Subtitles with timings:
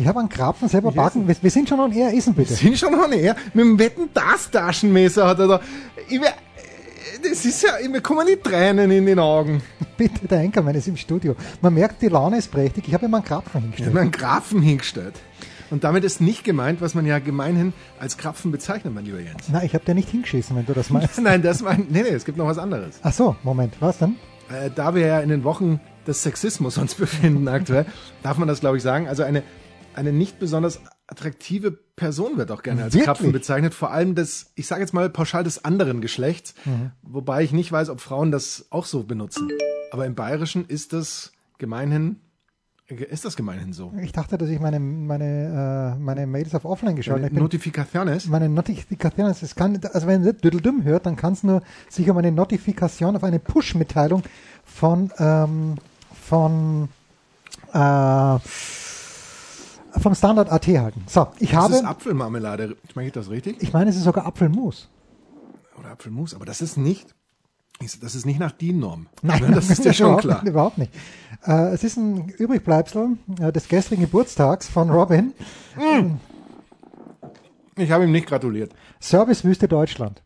[0.00, 1.28] Ich habe einen Krapfen selber backen.
[1.28, 2.50] Wir, wir sind schon on air, essen bitte.
[2.50, 3.36] Wir sind schon on air.
[3.54, 5.60] Mit dem Wetten, das Taschenmesser hat er da.
[6.08, 6.34] Ich, wär-
[7.22, 9.62] das ist ja, mir kommen die Tränen in den Augen.
[9.96, 11.36] Bitte, der Enkermann ist im Studio.
[11.60, 12.84] Man merkt, die Laune ist prächtig.
[12.88, 13.98] Ich habe ihm einen Krapfen Ich habe hingestellt.
[13.98, 15.14] einen Grafen hingestellt.
[15.70, 19.48] Und damit ist nicht gemeint, was man ja gemeinhin als Krapfen bezeichnet, mein lieber Jens.
[19.52, 21.18] Nein, ich habe dir nicht hingeschissen, wenn du das meinst.
[21.22, 22.98] Nein, das mein, nee, nee, es gibt noch was anderes.
[23.02, 24.16] Ach so, Moment, was denn?
[24.48, 27.84] Äh, da wir ja in den Wochen des Sexismus uns befinden aktuell,
[28.22, 29.06] darf man das glaube ich sagen.
[29.06, 29.42] Also eine,
[29.94, 33.06] eine nicht besonders attraktive Person wird auch gerne als Wirklich?
[33.06, 33.74] Krapfen bezeichnet.
[33.74, 36.54] Vor allem des, ich sage jetzt mal pauschal des anderen Geschlechts.
[37.02, 39.48] Wobei ich nicht weiß, ob Frauen das auch so benutzen.
[39.90, 42.20] Aber im Bayerischen ist das gemeinhin,
[42.88, 43.92] ist das gemeinhin so.
[44.00, 47.34] Ich dachte, dass ich meine, meine, äh, meine Mails auf Offline geschaut habe.
[47.34, 48.26] Notifikaciones.
[48.26, 52.16] meine Notifikation, es kann, also wenn ihr Düdeldumm hört, dann kann es nur sich um
[52.16, 54.22] eine Notifikation auf eine Push-Mitteilung
[54.64, 55.76] von, ähm,
[56.20, 56.88] von,
[57.72, 58.38] äh,
[59.98, 61.02] vom Standard AT halten.
[61.06, 62.76] So, ich Das ist habe, Apfelmarmelade.
[62.92, 63.56] Schmecke ich das richtig?
[63.62, 64.88] ich meine, es ist sogar Apfelmus.
[65.78, 67.14] Oder Apfelmus, aber das ist nicht,
[68.00, 69.06] das ist nicht nach DIN-Norm.
[69.22, 70.42] Nein, Ne, das ist ja schon klar.
[70.42, 70.92] Nicht, überhaupt nicht.
[71.46, 75.32] Äh, es ist ein Übrigbleibsel äh, des gestrigen Geburtstags von Robin.
[77.76, 78.72] Ich habe ihm nicht gratuliert.
[79.00, 80.22] Servicewüste Deutschland.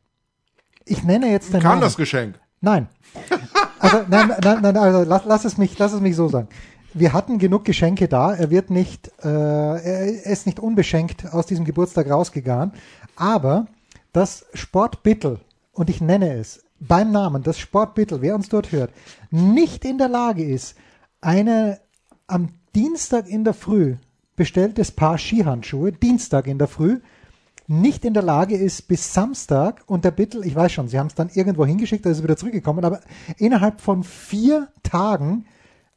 [0.84, 1.80] Ich nenne jetzt den Kam Namen.
[1.82, 2.38] das Geschenk?
[2.60, 2.88] Nein.
[3.80, 6.48] Also, nein, nein, nein, also lass, lass, es mich, lass es mich so sagen.
[6.96, 8.32] Wir hatten genug Geschenke da.
[8.32, 12.72] Er wird nicht, äh, er ist nicht unbeschenkt aus diesem Geburtstag rausgegangen.
[13.16, 13.66] Aber
[14.12, 15.40] das Sportbittel,
[15.72, 18.92] und ich nenne es beim Namen, das Sportbittel, wer uns dort hört,
[19.32, 20.76] nicht in der Lage ist,
[21.20, 21.80] eine
[22.28, 23.96] am Dienstag in der Früh
[24.36, 27.00] bestelltes Paar Skihandschuhe, Dienstag in der Früh,
[27.66, 31.06] nicht in der Lage ist, bis Samstag und der Bittel, ich weiß schon, sie haben
[31.08, 33.00] es dann irgendwo hingeschickt, da ist es wieder zurückgekommen, aber
[33.38, 35.46] innerhalb von vier Tagen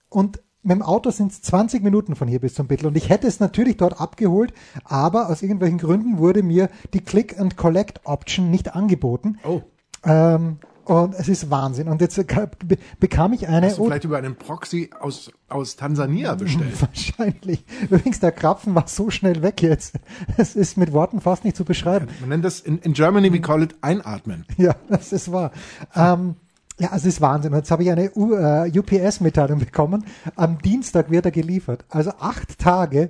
[0.10, 2.88] und mit dem Auto sind es 20 Minuten von hier bis zum Bittel.
[2.88, 4.54] Und ich hätte es natürlich dort abgeholt,
[4.84, 9.38] aber aus irgendwelchen Gründen wurde mir die Click-and-Collect-Option nicht angeboten.
[9.46, 9.62] Oh.
[10.04, 10.58] Ähm,
[10.88, 11.90] und es ist Wahnsinn.
[11.90, 12.26] Und jetzt äh,
[12.66, 13.68] be bekam ich eine.
[13.68, 16.82] Hast du vielleicht über einen Proxy aus, aus Tansania bestellt?
[16.82, 17.66] Wahrscheinlich.
[17.84, 19.96] Übrigens, der Krapfen war so schnell weg jetzt.
[20.38, 22.08] Es ist mit Worten fast nicht zu beschreiben.
[22.22, 24.46] Man nennt das in, in Germany, we call it einatmen.
[24.58, 25.52] Ja, das ist wahr.
[25.94, 26.36] Ähm,
[26.80, 27.54] ja, es ist Wahnsinn.
[27.54, 30.06] Jetzt habe ich eine U- äh, UPS-Mitteilung bekommen.
[30.36, 31.86] Am Dienstag wird er geliefert.
[31.90, 33.10] Also acht Tage.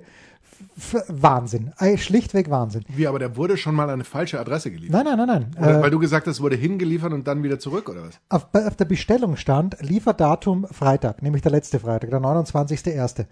[0.76, 1.72] F Wahnsinn.
[1.80, 2.84] Äh, Schlichtweg Wahnsinn.
[2.88, 5.04] Wie, aber der wurde schon mal an eine falsche Adresse geliefert.
[5.04, 5.64] Nein, nein, nein, nein.
[5.64, 8.20] Oder, Äh, weil du gesagt hast, wurde hingeliefert und dann wieder zurück, oder was?
[8.30, 13.26] auf, auf der Bestellung stand Lieferdatum Freitag, nämlich der letzte Freitag, der 29.01.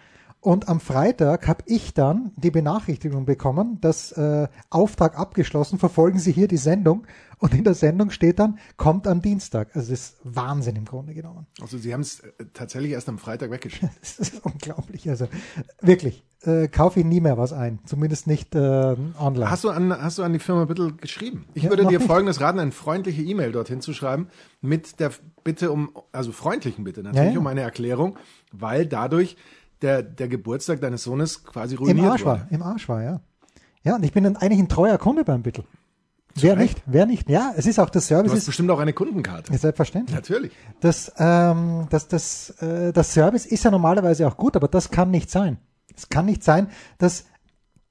[0.46, 6.32] Und am Freitag habe ich dann die Benachrichtigung bekommen, dass äh, Auftrag abgeschlossen, verfolgen Sie
[6.32, 7.08] hier die Sendung.
[7.40, 9.76] Und in der Sendung steht dann, kommt am Dienstag.
[9.76, 11.48] Also das ist Wahnsinn im Grunde genommen.
[11.60, 13.92] Also sie haben es äh, tatsächlich erst am Freitag weggeschickt.
[14.00, 15.10] Das ist unglaublich.
[15.10, 15.28] Also
[15.82, 17.80] wirklich, äh, kaufe ich nie mehr was ein.
[17.88, 19.50] Zumindest nicht äh, online.
[19.50, 21.46] Hast du an, hast du an die Firma Bitte geschrieben?
[21.56, 22.06] Ich Ja, würde dir nicht.
[22.08, 24.28] folgendes raten, eine freundliche E-Mail dorthin zu schreiben,
[24.62, 25.12] mit der
[25.44, 27.40] Bitte um, also freundlichen Bitte natürlich Ja, ja.
[27.40, 28.20] um eine Erklärung,
[28.52, 29.38] weil dadurch
[29.82, 32.40] der, der Geburtstag deines Sohnes quasi Im ruiniert Arsch wurde.
[32.42, 33.22] war, im Arsch war, ja.
[33.84, 35.64] Ja, und ich bin ein, eigentlich ein treuer Kunde beim Bittel.
[36.38, 36.76] Wer Recht.
[36.78, 36.84] nicht?
[36.86, 37.30] Wer nicht?
[37.30, 39.52] Ja, es ist auch das Du Service hast ist bestimmt auch eine Kundenkarte.
[39.54, 40.16] ja, selbstverständlich.
[40.16, 40.52] Natürlich.
[40.82, 45.12] Das, ähm, das, das, äh, das Service ist ja normalerweise auch gut, aber das kann
[45.12, 45.58] nicht sein.
[45.96, 47.26] Es kann nicht sein, dass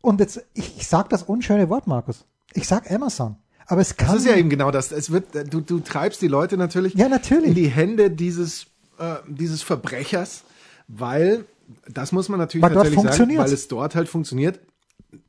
[0.02, 2.26] und jetzt ich, ich sag das unschöne Wort, Markus.
[2.52, 4.92] Ich sag Amazon, aber es kann Das ist ja eben genau das.
[4.92, 7.48] Es wird, du, du treibst die Leute natürlich, Ja, natürlich.
[7.48, 8.64] in die Hände dieses,
[8.98, 10.44] äh, dieses Verbrechers,
[10.86, 11.46] weil,
[11.88, 14.60] das muss man natürlich Weil tatsächlich sagen, weil es dort halt funktioniert.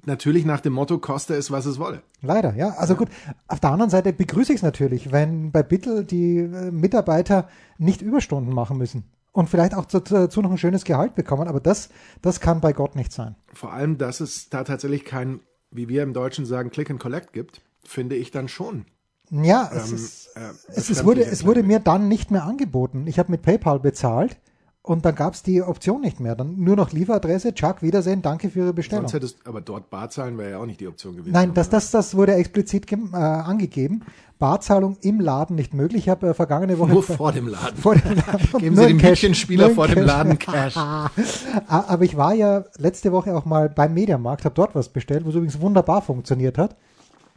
[0.05, 2.01] Natürlich nach dem Motto, koste es, was es wolle.
[2.21, 2.69] Leider, ja.
[2.77, 3.09] Also gut,
[3.47, 7.47] auf der anderen Seite begrüße ich es natürlich, wenn bei Bittel die äh, Mitarbeiter
[7.77, 11.89] nicht Überstunden machen müssen und vielleicht auch dazu noch ein schönes Gehalt bekommen, aber das,
[12.21, 13.35] das kann bei Gott nicht sein.
[13.53, 15.41] Vor allem, dass es da tatsächlich kein,
[15.71, 18.85] wie wir im Deutschen sagen, Click and Collect gibt, finde ich dann schon.
[19.29, 20.39] Ja, es, Ähm, ist, äh,
[20.69, 23.05] es, es, wurde, es wurde mir dann nicht mehr angeboten.
[23.07, 24.37] Ich habe mit PayPal bezahlt
[24.85, 26.35] und dann gab es die Option nicht mehr.
[26.35, 29.05] Dann nur noch Lieferadresse, Chuck, Wiedersehen, danke für Ihre Bestellung.
[29.05, 31.33] Sonst hättest, aber dort Barzahlen wäre ja auch nicht die Option gewesen.
[31.33, 34.03] Nein, das, das, das wurde explizit äh, angegeben.
[34.37, 36.03] Barzahlung im Laden nicht möglich.
[36.03, 37.75] Ich habe äh, vergangene Woche Nur vor dem Laden.
[37.77, 40.03] vor dem Laden Geben Sie dem Mädchenspieler vor dem.
[40.03, 40.77] Laden Cash.
[40.77, 45.33] Aber ich war ja letzte Woche auch mal beim Mediamarkt, habe dort was bestellt, was
[45.33, 46.75] übrigens wunderbar funktioniert hat.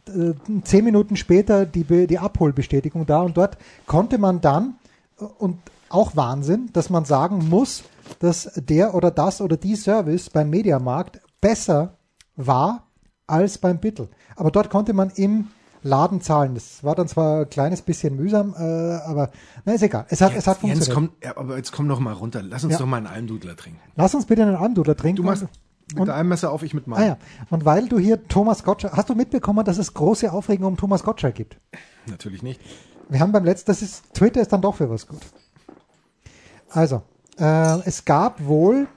[0.07, 3.57] Äh, Zehn Minuten später die, die Abholbestätigung da und dort
[3.87, 4.75] konnte man dann,
[5.19, 5.57] äh, und
[5.89, 7.83] auch Wahnsinn, dass man sagen muss,
[8.19, 11.97] dass der oder das oder die Service beim Mediamarkt besser
[12.35, 12.87] war
[13.27, 14.09] als beim Bittel.
[14.35, 15.47] Aber dort konnte man im
[15.81, 16.55] Laden zahlen.
[16.55, 18.61] Das war dann zwar ein kleines bisschen mühsam, äh,
[19.05, 19.29] aber
[19.65, 20.05] na, ist egal.
[20.09, 20.87] Es hat, es hat funktioniert.
[20.87, 22.41] Jens, komm, ja, aber jetzt komm doch mal runter.
[22.41, 22.79] Lass uns Ja.
[22.79, 23.79] doch mal einen Almdudler trinken.
[23.95, 25.17] Lass uns bitte einen Almdudler trinken.
[25.17, 27.07] Du machst mit Und- deinem Messer auf, ich mit Ah meinem.
[27.07, 27.17] ja,
[27.49, 31.03] und weil du hier Thomas Gottschalk, hast du mitbekommen, dass es große Aufregung um Thomas
[31.03, 31.57] Gottschalk gibt?
[32.07, 32.59] Natürlich nicht.
[33.07, 35.21] Wir haben beim letzten, das ist, Twitter ist dann doch für was gut.
[36.69, 37.01] Also,
[37.37, 38.87] äh, es gab wohl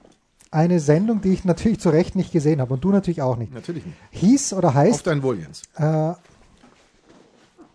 [0.50, 3.54] eine Sendung, die ich natürlich zu Recht nicht gesehen habe und du natürlich auch nicht.
[3.54, 3.96] Natürlich nicht.
[4.10, 5.62] Hieß oder Auf heißt, dein Wohl, Jens.
[5.76, 6.12] äh,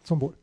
[0.03, 0.33] zum Wohl.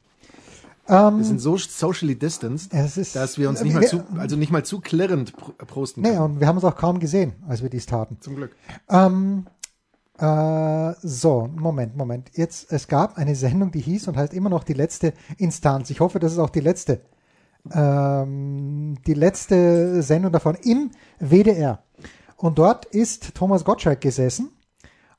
[0.87, 4.53] Wir sind so socially distanced, ist- dass wir uns nicht wir- mal zu, also nicht
[4.53, 6.21] mal zu klirrend pr- prosten Nee, können.
[6.21, 8.19] und wir haben uns auch kaum gesehen, als wir dies taten.
[8.21, 8.55] Zum Glück.
[8.91, 9.47] Ähm,
[10.19, 12.31] äh, so, Moment, Moment.
[12.35, 15.89] Jetzt, es gab eine Sendung, die hieß und heißt immer noch die letzte Instanz.
[15.89, 17.01] Ich hoffe, das ist auch die letzte,
[17.73, 21.83] ähm, die letzte Sendung davon im WDR.
[22.37, 24.51] Und dort ist Thomas Gottschalk gesessen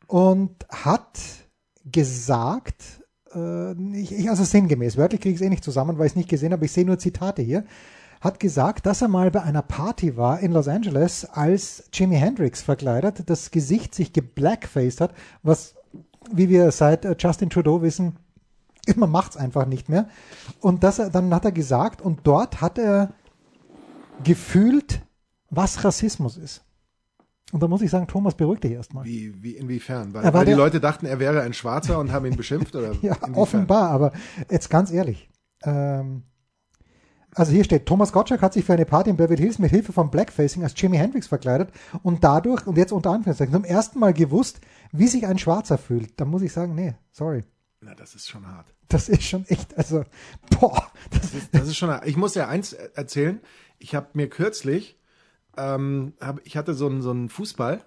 [0.07, 1.19] und hat
[1.85, 2.83] gesagt,
[3.33, 6.29] äh, ich, also sinngemäß, wörtlich kriege ich es eh nicht zusammen, weil ich es nicht
[6.29, 7.65] gesehen habe, ich sehe nur Zitate hier,
[8.21, 12.61] hat gesagt, dass er mal bei einer Party war in Los Angeles, als Jimi Hendrix
[12.61, 15.13] verkleidet, das Gesicht sich geblackfaced hat,
[15.43, 15.75] was,
[16.31, 18.17] wie wir seit äh, Justin Trudeau wissen,
[18.95, 20.07] man macht's einfach nicht mehr.
[20.59, 23.13] Und das, dann hat er gesagt, und dort hat er
[24.23, 25.01] gefühlt,
[25.49, 26.63] was Rassismus ist.
[27.51, 29.05] Und da muss ich sagen, Thomas, beruhig dich erstmal.
[29.05, 30.13] Wie, wie, inwiefern?
[30.13, 32.75] Weil, weil die der- Leute dachten, er wäre ein Schwarzer und haben ihn beschimpft?
[32.75, 33.35] Oder Ja, inwiefern?
[33.35, 34.11] offenbar, aber
[34.49, 35.29] jetzt ganz ehrlich.
[35.63, 36.23] Ähm,
[37.35, 39.93] also hier steht, Thomas Gottschalk hat sich für eine Party in Beverly Hills mit Hilfe
[39.93, 41.69] von Blackfacing als Jimi Hendrix verkleidet
[42.01, 44.59] und dadurch, und jetzt unter Anführungszeichen, zum ersten Mal gewusst,
[44.91, 46.19] wie sich ein Schwarzer fühlt.
[46.19, 47.43] Da muss ich sagen, nee, sorry.
[47.85, 48.65] Na, das ist schon hart.
[48.87, 50.03] Das ist schon echt, also,
[50.59, 51.95] boah, das ist, Das ist schon.
[52.05, 53.39] Ich muss ja eins erzählen.
[53.77, 54.97] Ich habe mir kürzlich,
[55.55, 57.85] ähm, hab, ich hatte so einen so einen Fußball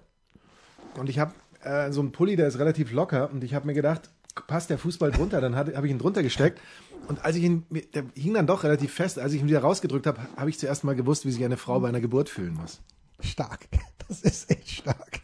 [0.95, 3.73] und ich habe äh, so einen Pulli, der ist relativ locker und ich habe mir
[3.73, 4.09] gedacht,
[4.47, 5.41] passt der Fußball drunter?
[5.41, 6.61] Dann habe ich ihn drunter gesteckt
[7.09, 9.19] und als ich ihn, der hing dann doch relativ fest.
[9.19, 11.81] Als ich ihn wieder rausgedrückt habe, habe ich zuerst mal gewusst, wie sich eine Frau
[11.81, 12.79] bei einer Geburt fühlen muss.
[13.19, 13.67] stark.
[14.09, 15.21] Das ist echt stark.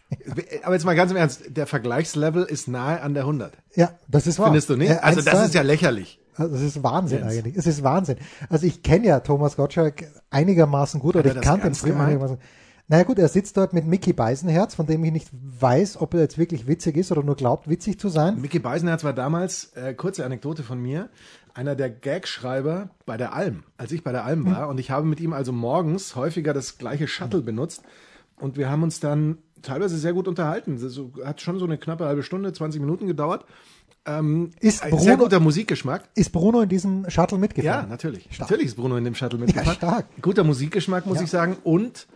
[0.64, 3.54] Aber jetzt mal ganz im Ernst, der Vergleichslevel ist nahe an der 100.
[3.76, 4.48] Ja, das ist wahr.
[4.48, 4.92] Findest du nicht?
[4.92, 6.20] Äh, Also das ist ja lächerlich.
[6.36, 7.34] Also es ist Wahnsinn Jens.
[7.34, 7.56] eigentlich.
[7.58, 8.18] Es ist Wahnsinn.
[8.50, 12.00] Also ich kenne ja Thomas Gottschalk einigermaßen gut oder er ich das kannte ihn früher
[12.00, 12.38] einigermaßen.
[12.88, 16.20] Naja gut, er sitzt dort mit Mickey Beisenherz, von dem ich nicht weiß, ob er
[16.20, 18.40] jetzt wirklich witzig ist oder nur glaubt, witzig zu sein.
[18.40, 21.10] Mickey Beisenherz war damals, äh, kurze Anekdote von mir,
[21.56, 24.68] einer der Gagschreiber bei der Alm, als ich bei der Alm war.
[24.68, 27.82] Und ich habe mit ihm also morgens häufiger das gleiche Shuttle benutzt.
[28.40, 30.78] Und wir haben uns dann teilweise sehr gut unterhalten.
[30.78, 33.46] So, hat schon so eine knappe halbe Stunde, 20 Minuten gedauert.
[34.06, 36.10] Ähm, Ist ein Bruno- sehr guter Musikgeschmack.
[36.14, 37.90] Ist Bruno in diesem Shuttle Ja, mitgefahren?
[37.90, 38.24] natürlich.
[38.30, 38.40] Stark.
[38.52, 39.68] Natürlich ist Bruno in dem Shuttle mitgefahren.
[39.68, 40.06] Ja, stark.
[40.22, 41.24] Guter Musikgeschmack, muss Ja.
[41.24, 41.58] ich sagen.
[41.64, 42.08] Und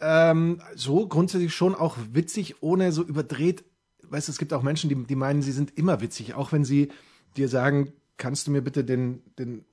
[0.00, 3.64] ähm, so grundsätzlich schon auch witzig, ohne so überdreht.
[4.08, 6.64] Weißt du, es gibt auch Menschen, die, die meinen, sie sind immer witzig, auch wenn
[6.64, 6.88] sie
[7.36, 9.64] dir sagen, kannst du mir bitte den, den,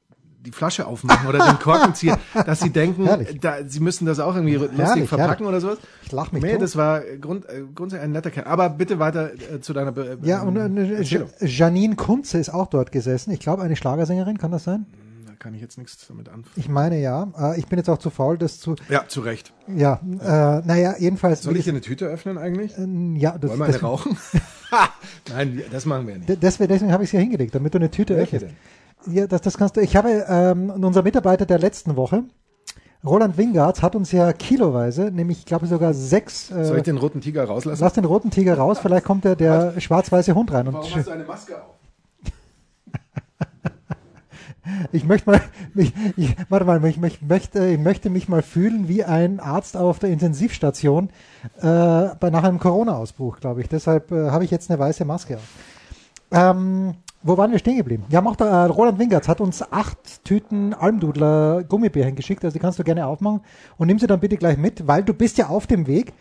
[0.46, 3.08] die Flasche aufmachen oder den Korkenzieher, dass sie denken,
[3.42, 5.48] da, sie müssen das auch irgendwie lustig Herrlich, verpacken herrlich.
[5.48, 5.78] oder sowas.
[6.04, 6.62] Ich lach mich Nee, tot.
[6.64, 8.46] das war Grund, äh, grundsätzlich ein netter Kerl.
[8.48, 11.30] Aber bitte weiter äh, zu deiner Be Ja, und ähm, äh, Erzählung.
[11.40, 13.32] Ja- Janine Kunze ist auch dort gesessen.
[13.32, 14.86] Ich glaube, eine Schlagersängerin, kann das sein?
[15.28, 16.46] Da kann ich jetzt nichts damit anfangen.
[16.56, 17.28] Ich meine ja.
[17.40, 18.76] Äh, ich bin jetzt auch zu faul, das zu.
[18.90, 19.54] Ja, zu Recht.
[19.68, 21.44] Ja, äh, naja, jedenfalls.
[21.44, 22.76] Soll ich dir eine Tüte öffnen eigentlich?
[22.78, 24.18] äh, ja, das, Wollen wir eine das, rauchen?
[25.30, 26.42] Nein, das machen wir nicht.
[26.42, 28.56] deswegen, deswegen habe ich es hier hingelegt, damit du eine Tüte Welche öffnest.
[29.08, 29.82] Ja, das, das kannst du.
[29.82, 32.24] Ich habe ähm, unser Mitarbeiter der letzten Woche,
[33.04, 36.48] Roland Wingards, hat uns ja kiloweise, nämlich ich glaube sogar sechs.
[36.50, 37.84] Soll Äh, ich den roten Tiger rauslassen?
[37.84, 40.68] lass den roten Tiger raus, vielleicht kommt der, der schwarz-weiße Hund rein.
[40.68, 41.76] Und Warum hast du eine Maske auf?
[44.92, 45.42] ich möchte mal,
[45.76, 49.76] ich, ich, warte mal, ich, ich, möchte, ich möchte mich mal fühlen wie ein Arzt
[49.76, 51.10] auf der Intensivstation
[51.60, 53.70] äh, bei nach einem Corona-Ausbruch, glaube ich.
[53.70, 55.42] Deshalb äh, habe ich jetzt eine weiße Maske auf.
[56.32, 58.04] Ähm, wo waren wir stehen geblieben?
[58.26, 62.80] Auch da, äh, Roland Wingertz hat uns acht Tüten Almdudler Gummibärchen geschickt, also die kannst
[62.80, 63.42] du gerne aufmachen
[63.78, 66.14] und nimm sie dann bitte gleich mit, weil du bist ja auf dem Weg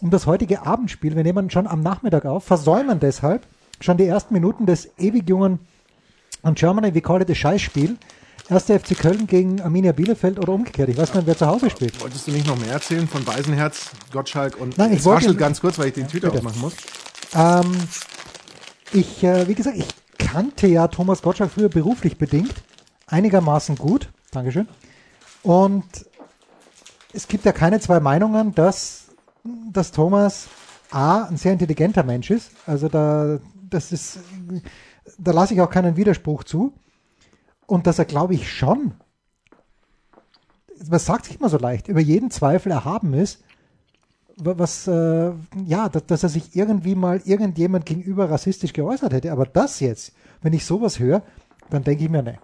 [0.00, 1.14] um das heutige Abendspiel.
[1.16, 3.46] Wir nehmen schon am Nachmittag auf, versäumen deshalb
[3.80, 5.60] schon die ersten Minuten des ewig jungen
[6.42, 7.96] und Germany, we call it a Scheißspiel,
[8.50, 10.88] Erste FC Köln gegen Arminia Bielefeld oder umgekehrt.
[10.88, 12.00] Ich weiß nicht, wer zu Hause spielt.
[12.00, 15.78] Wolltest du nicht noch mehr erzählen von Beisenherz, Gottschalk und Nein, ich wollte- ganz kurz,
[15.78, 16.38] weil ich den Tüte Bitte.
[16.38, 16.72] aufmachen muss.
[17.34, 17.72] Ähm,
[18.94, 19.86] ich, äh, wie gesagt, ich
[20.32, 22.54] kannte ja Thomas Gottschalk früher beruflich bedingt
[23.06, 24.10] einigermaßen gut.
[24.30, 24.68] Dankeschön.
[25.42, 25.84] Und
[27.14, 29.06] es gibt ja keine zwei Meinungen, dass,
[29.72, 30.48] dass Thomas
[30.90, 32.50] A, ein sehr intelligenter Mensch ist.
[32.66, 33.38] Also da,
[33.70, 34.18] das ist,
[35.16, 36.74] da lasse ich auch keinen Widerspruch zu.
[37.66, 38.92] Und dass er, glaube ich, schon,
[40.78, 43.42] was sagt sich immer so leicht, über jeden Zweifel erhaben ist,
[44.40, 45.32] was, äh,
[45.66, 49.32] ja, dass, dass er sich irgendwie mal irgendjemand gegenüber rassistisch geäußert hätte.
[49.32, 51.22] Aber das jetzt, wenn ich sowas höre,
[51.70, 52.38] dann denke ich mir, ne.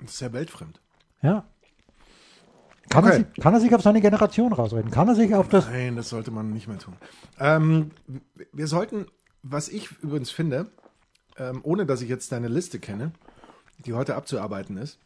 [0.00, 0.80] Das ist ja weltfremd.
[1.22, 1.44] Ja.
[2.88, 3.24] Kann, er Okay.
[3.34, 4.90] sich, kann er sich auf seine Generation rausreden?
[4.90, 5.66] Kann er sich auf das.
[5.66, 6.94] Nein, das sollte man nicht mehr tun.
[7.38, 7.90] Ähm,
[8.52, 9.06] wir sollten,
[9.42, 10.70] was ich übrigens finde,
[11.38, 13.12] ähm, ohne dass ich jetzt deine Liste kenne,
[13.86, 14.98] die heute abzuarbeiten ist,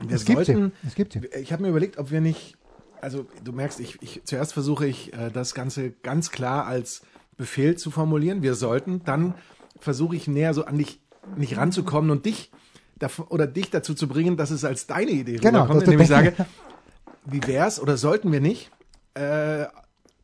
[0.00, 0.52] wir Es gibt sie.
[0.52, 1.20] sollten, Es gibt sie.
[1.26, 2.56] ich habe mir überlegt, ob wir nicht,
[3.00, 7.02] also du merkst, ich, ich zuerst versuche ich äh, das Ganze ganz klar als
[7.36, 8.42] Befehl zu formulieren.
[8.42, 9.34] Wir sollten, dann
[9.78, 11.00] versuche ich näher so an dich
[11.36, 12.50] nicht ranzukommen und dich
[13.28, 16.34] oder dich dazu zu bringen, dass es als deine Idee Genau, rüberkommt, indem ich sage,
[17.24, 18.70] wie wär's oder sollten wir nicht
[19.14, 19.66] äh,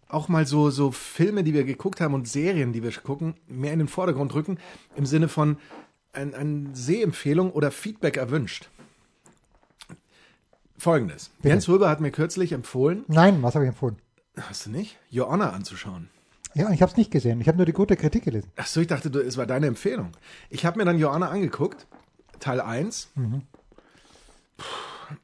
[0.08, 3.72] auch mal so, so Filme, die wir geguckt haben und Serien, die wir gucken, mehr
[3.72, 4.58] in den Vordergrund rücken,
[4.94, 5.56] im Sinne von
[6.12, 8.68] ein, ein Sehempfehlung oder Feedback erwünscht.
[10.78, 11.30] Folgendes.
[11.38, 11.48] Bitte.
[11.48, 13.96] Jens Röber hat mir kürzlich empfohlen, Nein, was habe ich empfohlen?
[14.38, 16.08] hast du nicht, Your Honor anzuschauen.
[16.54, 17.40] Ja, ich habe es nicht gesehen.
[17.40, 18.50] Ich habe nur die gute Kritik gelesen.
[18.56, 20.12] Ach so, ich dachte, du, es war deine Empfehlung.
[20.48, 21.86] Ich habe mir dann Honor angeguckt,
[22.40, 23.10] Teil 1.
[24.56, 24.64] Puh,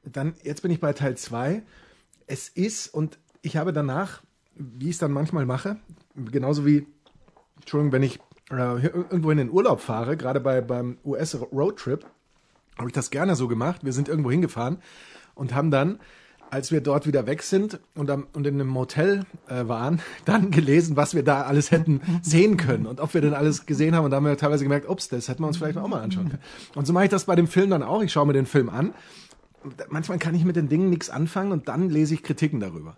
[0.05, 1.63] Dann, jetzt bin ich bei Teil 2.
[2.27, 4.23] Es ist, und ich habe danach,
[4.55, 5.77] wie ich es dann manchmal mache,
[6.15, 6.87] genauso wie,
[7.57, 8.19] Entschuldigung, wenn ich
[8.51, 12.05] äh, irgendwo in den Urlaub fahre, gerade bei, beim US-Roadtrip,
[12.79, 13.85] habe ich das gerne so gemacht.
[13.85, 14.79] Wir sind irgendwo hingefahren
[15.35, 15.99] und haben dann,
[16.51, 20.51] als wir dort wieder weg sind und, am, und in einem Motel äh, waren, dann
[20.51, 24.05] gelesen, was wir da alles hätten sehen können und ob wir denn alles gesehen haben.
[24.05, 26.29] Und da haben wir teilweise gemerkt, ups, das hätten wir uns vielleicht auch mal anschauen
[26.29, 26.43] können.
[26.75, 28.03] Und so mache ich das bei dem Film dann auch.
[28.03, 28.93] Ich schaue mir den Film an.
[29.89, 32.97] Manchmal kann ich mit den Dingen nichts anfangen und dann lese ich Kritiken darüber.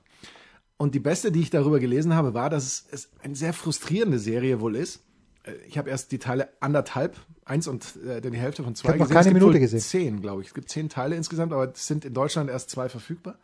[0.76, 4.18] Und die beste, die ich darüber gelesen habe, war, dass es, es eine sehr frustrierende
[4.18, 5.04] Serie wohl ist.
[5.44, 8.90] Äh, Ich habe erst die Teile anderthalb, eins und äh, dann die Hälfte von zwei
[8.90, 9.08] Ich gesehen.
[9.08, 9.80] keine es gibt Minute gesehen.
[9.80, 10.48] Zehn, glaube ich.
[10.48, 13.36] Es gibt zehn Teile insgesamt, aber es sind in Deutschland erst zwei verfügbar.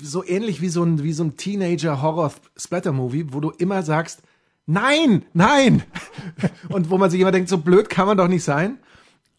[0.00, 4.20] So ähnlich wie so ein, wie so ein Teenager-Horror-Splatter-Movie, wo du immer sagst,
[4.66, 5.82] nein, nein!
[6.68, 8.78] Und wo man sich immer denkt, so blöd kann man doch nicht sein.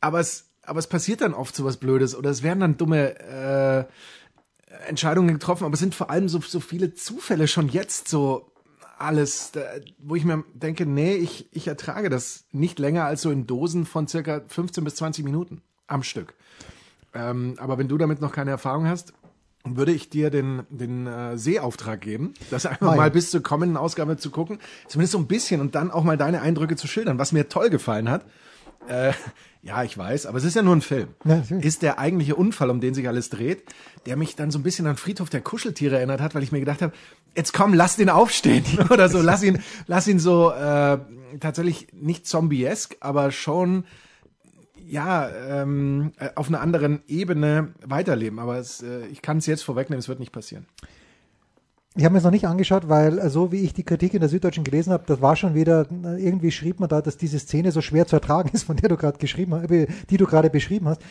[0.02, 3.20] Aber es, aber es passiert dann oft so was Blödes oder es werden dann dumme
[3.20, 3.86] äh,
[4.88, 8.52] Entscheidungen getroffen, aber es sind vor allem so, so viele Zufälle schon jetzt so
[8.98, 9.52] alles,
[10.00, 13.86] wo ich mir denke, nee, ich, ich ertrage das nicht länger als so in Dosen
[13.86, 16.34] von circa 15 bis 20 Minuten am Stück.
[17.14, 19.14] Ähm, aber wenn du damit noch keine Erfahrung hast,
[19.66, 22.98] würde ich dir den, den äh, Sehauftrag geben, das einfach Nein.
[22.98, 26.18] mal bis zur kommenden Ausgabe zu gucken, zumindest so ein bisschen und dann auch mal
[26.18, 28.26] deine Eindrücke zu schildern, was mir toll gefallen hat.
[28.88, 29.14] Äh,
[29.62, 31.10] ja, ich weiß, aber es ist ja nur ein Film.
[31.24, 33.64] Ja, ist der eigentliche Unfall, um den sich alles dreht,
[34.06, 36.60] der mich dann so ein bisschen an Friedhof der Kuscheltiere erinnert hat, weil ich mir
[36.60, 36.94] gedacht habe,
[37.36, 41.00] jetzt komm, lass den aufstehen oder so, lass ihn, lass ihn so äh,
[41.40, 43.86] tatsächlich nicht zombiesk, aber schon
[44.88, 48.40] ja ähm, äh, auf einer anderen Ebene weiterleben.
[48.40, 50.66] Aber es, äh, ich kann es jetzt vorwegnehmen, es wird nicht passieren.
[51.98, 54.20] Ich habe mir es noch nicht angeschaut, weil äh, so wie ich die Kritik in
[54.20, 55.88] der Süddeutschen gelesen habe, das war schon wieder,
[56.18, 58.98] irgendwie schrieb man da, dass diese Szene so schwer zu ertragen ist, von der du
[58.98, 61.02] gerade geschrieben hast, äh, die du gerade beschrieben hast.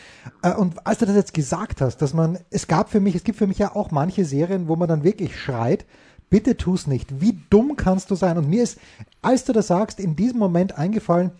[0.43, 3.23] Äh, Und als du das jetzt gesagt hast, dass man, es gab für mich, es
[3.23, 5.85] gibt für mich ja auch manche Serien, wo man dann wirklich schreit,
[6.29, 7.19] bitte tu's nicht.
[7.19, 8.37] Wie dumm kannst du sein?
[8.37, 8.77] Und mir ist,
[9.23, 11.31] als du das sagst, in diesem Moment eingefallen,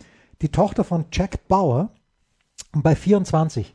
[0.42, 1.90] die Tochter von Jack Bauer
[2.72, 3.74] bei 24.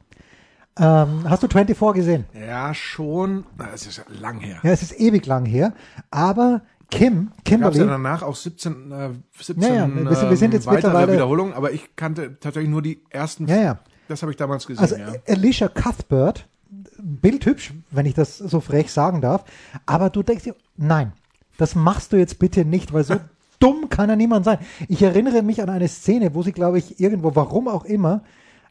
[0.80, 2.25] Ähm, hast du 24 gesehen?
[2.34, 3.44] Ja, schon.
[3.58, 4.60] Na, Es ist lang her.
[4.63, 5.74] Ja, es ist ewig lang her.
[6.10, 9.10] Aber Kim, Kimberly, ja danach auch 17, äh,
[9.40, 12.38] 17 Ja, ja, wir sind- wir sind jetzt ähm, weitere mittlerweile- Wiederholungen, aber ich kannte
[12.40, 13.48] tatsächlich nur die ersten.
[13.48, 13.80] Ja, ja.
[14.08, 15.13] Das habe ich damals gesehen, also ja.
[15.28, 16.48] Alicia Cuthbert,
[17.00, 19.46] bildhübsch, wenn ich das so frech sagen darf,
[19.86, 21.13] aber du denkst dir, nein,
[21.58, 23.16] das machst du jetzt bitte nicht, weil so
[23.60, 24.58] dumm kann ja niemand sein.
[24.90, 28.22] Ich erinnere mich an eine Szene, wo sie, glaube ich, irgendwo, warum auch immer,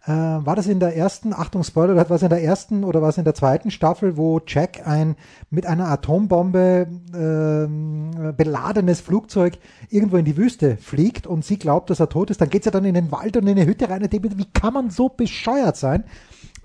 [0.07, 3.11] äh, war das in der ersten, Achtung Spoiler, war es in der ersten oder war
[3.11, 5.17] es in der zweiten Staffel, wo Jack ein
[5.51, 9.59] mit einer Atombombe ähm, beladenes Flugzeug
[9.91, 12.71] irgendwo in die Wüste fliegt und sie glaubt, dass er tot ist, dann geht sie
[12.71, 15.11] dann in den Wald und in eine Hütte rein und denkt, wie kann man so
[15.11, 16.05] bescheuert sein?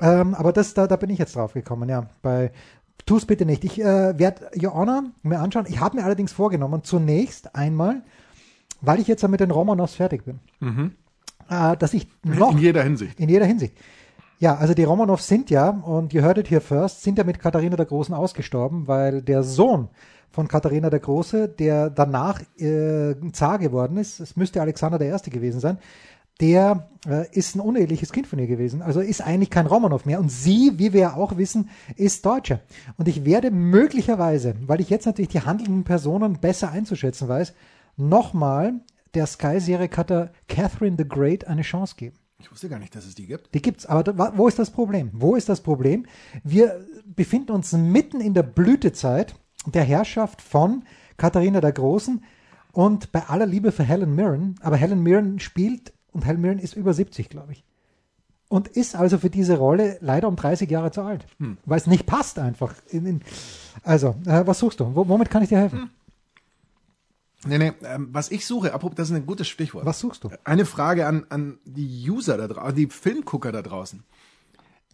[0.01, 2.08] Ähm, aber das, da, da bin ich jetzt drauf gekommen, ja.
[2.22, 2.51] Bei
[3.06, 3.63] Tu's bitte nicht.
[3.63, 5.65] Ich äh, werde Your Honor mir anschauen.
[5.68, 8.01] Ich habe mir allerdings vorgenommen, zunächst einmal,
[8.82, 10.39] weil ich jetzt ja mit den Romanovs fertig bin,
[11.50, 13.20] äh, dass ich noch In jeder Hinsicht.
[13.20, 13.75] in jeder Hinsicht.
[14.39, 17.39] Ja, also die Romanovs sind ja, und you heard it here first, sind ja mit
[17.39, 19.88] Katharina der Großen ausgestorben, weil der Sohn
[20.30, 25.30] von Katharina der Große, der danach äh, Zar geworden ist, es müsste Alexander der Erste
[25.30, 25.77] gewesen sein,
[26.42, 28.82] der äh, ist ein uneheliches Kind von ihr gewesen.
[28.82, 30.20] Also ist eigentlich kein Romanov mehr.
[30.20, 32.60] Und sie, wie wir ja auch wissen, ist Deutsche.
[32.98, 37.54] Und ich werde möglicherweise, weil ich jetzt natürlich die handelnden Personen besser einzuschätzen weiß,
[37.96, 38.74] nochmal
[39.15, 42.17] der Sky-Serie-Cutter Catherine the Great eine Chance geben.
[42.39, 43.53] Ich wusste gar nicht, dass es die gibt.
[43.53, 45.10] Die gibt's, aber da, wo ist das Problem?
[45.13, 46.05] Wo ist das Problem?
[46.43, 50.84] Wir befinden uns mitten in der Blütezeit der Herrschaft von
[51.17, 52.24] Katharina der Großen
[52.74, 56.75] und bei aller Liebe für Helen Mirren, aber Helen Mirren spielt und Helen Mirren ist
[56.75, 57.63] über 70, glaube ich.
[58.50, 61.57] Und ist also für diese Rolle leider um 30 Jahre zu alt, hm.
[61.65, 62.75] weil es nicht passt einfach.
[62.89, 63.22] In, in,
[63.81, 64.95] also, äh, was suchst du?
[64.95, 65.79] W womit kann ich dir helfen?
[65.79, 65.89] Hm.
[67.46, 69.86] Nee, nee, ähm, was ich suche, das ist ein gutes Stichwort.
[69.86, 70.30] Was suchst du?
[70.44, 74.04] Eine Frage an, an die User da draußen, die Filmgucker da draußen.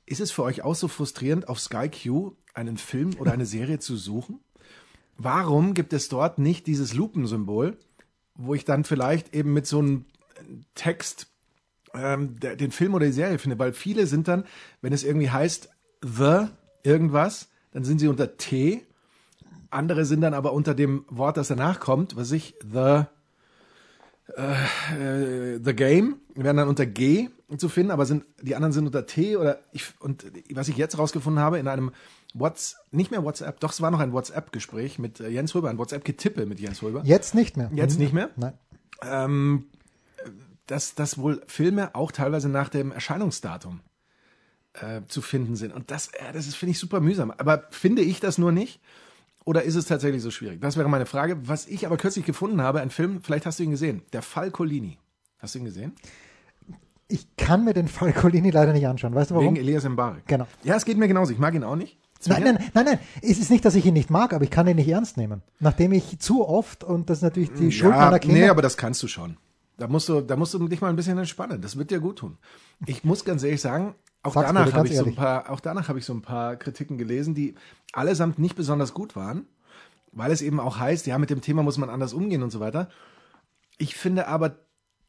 [0.06, 3.80] Ist es für euch auch so frustrierend, auf Sky Q einen Film oder eine Serie
[3.80, 4.40] zu suchen?
[5.18, 7.78] Warum gibt es dort nicht dieses Lupensymbol,
[8.36, 10.06] wo ich dann vielleicht eben mit so einem
[10.76, 11.28] Text
[11.94, 13.60] ähm, der, den Film oder die Serie finde?
[13.60, 14.46] Weil viele sind dann,
[14.82, 15.70] wenn es irgendwie heißt
[16.04, 16.48] The
[16.84, 18.84] irgendwas, dann sind sie unter T
[19.72, 23.04] andere sind dann aber unter dem Wort, das danach kommt, was ich, the,
[24.36, 29.06] äh, the Game, werden dann unter G zu finden, aber sind, die anderen sind unter
[29.06, 31.92] T oder ich, und was ich jetzt rausgefunden habe, in einem
[32.34, 35.78] What's, nicht mehr WhatsApp, doch es war noch ein WhatsApp-Gespräch mit äh, Jens Röber, ein
[35.78, 37.02] WhatsApp-Getippe mit Jens Röber.
[37.04, 37.70] Jetzt nicht mehr.
[37.74, 38.30] Jetzt nicht mehr?
[38.38, 38.54] Nein.
[39.04, 39.66] Ähm,
[40.68, 43.82] dass, dass wohl Filme auch teilweise nach dem Erscheinungsdatum
[44.74, 45.74] äh, zu finden sind.
[45.74, 47.32] Und das, äh, das ist, finde ich, super mühsam.
[47.32, 48.80] Aber finde ich das nur nicht?
[49.44, 50.62] Oder ist es tatsächlich so schwierig?
[50.62, 51.38] Das wäre meine Frage.
[51.48, 54.52] Was ich aber kürzlich gefunden habe, ein Film, vielleicht hast du ihn gesehen, der Fall
[54.52, 54.98] Colini.
[55.40, 55.94] Hast du ihn gesehen?
[57.08, 59.14] Ich kann mir den Fall Colini leider nicht anschauen.
[59.16, 59.48] Weißt du warum?
[59.48, 60.26] Wegen Elias Mbarek.
[60.28, 60.48] Genau.
[60.64, 61.34] Ja, es geht mir genauso.
[61.34, 61.98] Ich mag ihn auch nicht.
[62.28, 63.00] Nein, nein, nein, nein.
[63.22, 65.42] Es ist nicht, dass ich ihn nicht mag, aber ich kann ihn nicht ernst nehmen.
[65.60, 68.38] Nachdem ich zu oft, und das ist natürlich die ja, Schuld meiner Kinder.
[68.38, 69.38] Nee, aber das kannst du schon.
[69.78, 71.62] Da musst du, da musst du dich mal ein bisschen entspannen.
[71.62, 72.38] Das wird dir gut tun.
[72.86, 75.88] Ich muss ganz ehrlich sagen, auch Sag's danach habe ich so ein paar, auch danach
[75.88, 77.56] habe ich so ein paar Kritiken gelesen, die
[77.94, 79.48] allesamt nicht besonders gut waren,
[80.12, 82.60] weil es eben auch heißt, ja, mit dem Thema muss man anders umgehen und so
[82.60, 82.90] weiter.
[83.78, 84.58] Ich finde aber,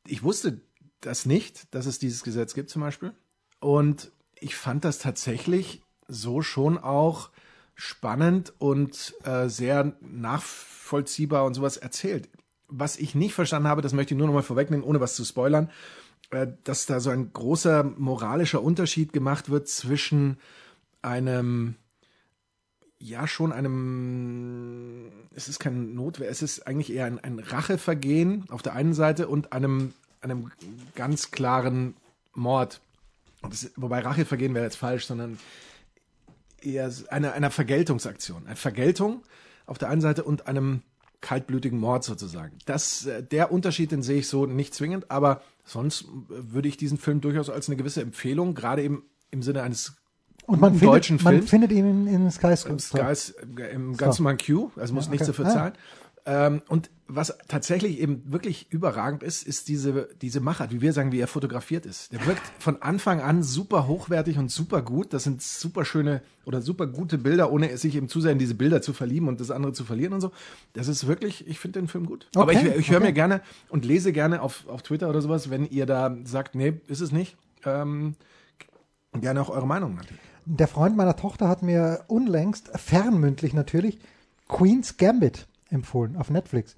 [0.06, 0.60] ich wusste
[1.00, 3.12] das nicht, dass es dieses Gesetz gibt zum Beispiel.
[3.60, 4.10] Und
[4.40, 7.30] ich fand das tatsächlich so schon auch
[7.74, 12.28] spannend und äh, sehr nachvollziehbar und sowas erzählt.
[12.68, 15.24] Was ich nicht verstanden habe, das möchte ich nur noch mal vorwegnehmen, ohne was zu
[15.24, 15.70] spoilern,
[16.64, 20.38] dass da so ein großer moralischer Unterschied gemacht wird zwischen
[21.02, 21.76] einem
[22.98, 28.62] ja schon einem, es ist kein Notwehr, es ist eigentlich eher ein, ein Rachevergehen auf
[28.62, 30.52] der einen Seite und einem, einem
[30.94, 31.94] ganz klaren
[32.32, 32.80] Mord.
[33.42, 35.38] Das, wobei Rachevergehen wäre jetzt falsch, sondern
[36.60, 38.46] eher eine, einer Vergeltungsaktion.
[38.46, 39.22] Eine Vergeltung
[39.66, 40.82] auf der einen Seite und einem
[41.20, 42.56] kaltblütigen Mord sozusagen.
[42.66, 46.98] Das, äh, der Unterschied, den sehe ich so nicht zwingend, aber sonst würde ich diesen
[46.98, 49.96] Film durchaus als eine gewisse Empfehlung, gerade eben im Sinne eines
[50.46, 51.36] und man findet, deutschen Film.
[51.36, 53.14] Man findet ihn in, in Sky Im, Sky,
[53.72, 55.10] im ganz normalen Q, also muss ja, okay.
[55.10, 55.72] nichts dafür zahlen.
[55.74, 56.11] Ah.
[56.24, 61.12] Ähm, und was tatsächlich eben wirklich überragend ist, ist diese, diese Machart, wie wir sagen,
[61.12, 62.12] wie er fotografiert ist.
[62.12, 65.12] Der wirkt von Anfang an super hochwertig und super gut.
[65.12, 68.54] Das sind super schöne oder super gute Bilder, ohne sich eben zu sehr in diese
[68.54, 70.32] Bilder zu verlieben und das andere zu verlieren und so.
[70.72, 72.28] Das ist wirklich, ich finde den Film gut.
[72.34, 73.08] Okay, Aber ich, ich höre okay.
[73.08, 76.80] mir gerne und lese gerne auf, auf Twitter oder sowas, wenn ihr da sagt, nee,
[76.86, 77.36] ist es nicht.
[77.64, 78.14] Ähm,
[79.20, 80.22] gerne auch eure Meinung natürlich.
[80.46, 83.98] Der Freund meiner Tochter hat mir unlängst, fernmündlich natürlich,
[84.48, 86.76] Queen's Gambit empfohlen auf Netflix.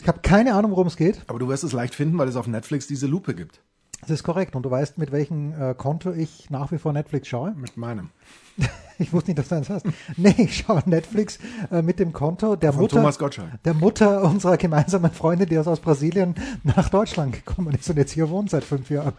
[0.00, 1.22] Ich habe keine Ahnung, worum es geht.
[1.26, 3.60] Aber du wirst es leicht finden, weil es auf Netflix diese Lupe gibt.
[4.00, 4.54] Das ist korrekt.
[4.54, 7.54] Und du weißt, mit welchem äh, Konto ich nach wie vor Netflix schaue?
[7.56, 8.10] Mit meinem.
[8.98, 9.86] ich wusste nicht, dass du eins hast.
[10.16, 11.38] Nee, ich schaue Netflix
[11.70, 13.62] äh, mit dem Konto der Von Mutter, Thomas Gottschalk.
[13.64, 18.12] der Mutter unserer gemeinsamen Freunde, die aus, aus Brasilien nach Deutschland gekommen ist und jetzt
[18.12, 19.14] hier wohnt seit fünf Jahren.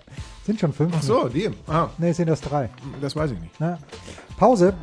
[0.45, 0.93] Sind schon fünf.
[0.95, 1.49] Ach so, die.
[1.67, 1.89] Ah.
[1.97, 2.69] Nee, sind erst drei.
[3.01, 3.55] Das weiß ich nicht.
[3.59, 3.79] Na,
[4.37, 4.75] Pause.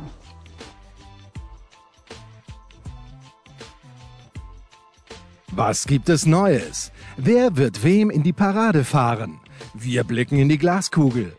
[5.55, 6.91] Was gibt es Neues?
[7.15, 9.39] Wer wird wem in die Parade fahren?
[9.75, 11.37] Wir blicken in die Glaskugel.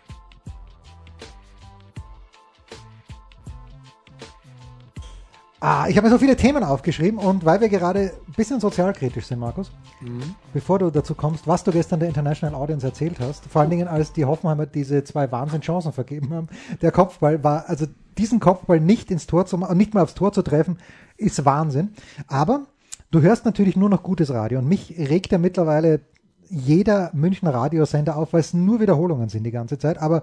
[5.58, 9.26] Ah, ich habe mir so viele Themen aufgeschrieben und weil wir gerade ein bisschen sozialkritisch
[9.26, 10.36] sind, Markus, mhm.
[10.52, 13.88] bevor du dazu kommst, was du gestern der International Audience erzählt hast, vor allen Dingen
[13.88, 16.48] als die Hoffenheimer diese zwei Wahnsinnschancen vergeben haben,
[16.82, 20.42] der Kopfball war, also diesen Kopfball nicht ins Tor zu nicht mal aufs Tor zu
[20.42, 20.78] treffen,
[21.16, 21.94] ist Wahnsinn.
[22.28, 22.66] Aber
[23.14, 26.00] du hörst natürlich nur noch gutes Radio und mich regt ja mittlerweile
[26.48, 29.98] jeder Münchner Radiosender auf, weil es nur Wiederholungen sind die ganze Zeit.
[29.98, 30.22] Aber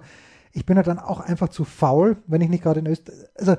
[0.52, 3.56] ich bin ja dann auch einfach zu faul, wenn ich nicht gerade in Österreich, also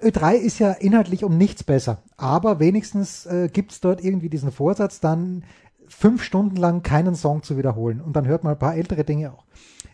[0.00, 4.52] Ö3 ist ja inhaltlich um nichts besser, aber wenigstens äh, gibt es dort irgendwie diesen
[4.52, 5.42] Vorsatz, dann
[5.88, 9.32] fünf Stunden lang keinen Song zu wiederholen und dann hört man ein paar ältere Dinge
[9.32, 9.46] auch.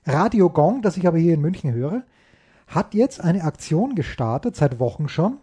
[0.05, 2.03] Radio Gong, das ich aber hier in München höre,
[2.67, 5.39] hat jetzt eine Aktion gestartet, seit Wochen schon.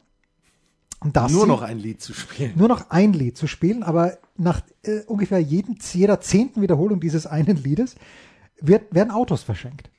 [1.02, 2.54] Dass nur noch ein Lied zu spielen.
[2.56, 7.26] Nur noch ein Lied zu spielen, aber nach äh, ungefähr jeden, jeder zehnten Wiederholung dieses
[7.26, 7.96] einen Liedes
[8.60, 9.90] wird, werden Autos verschenkt.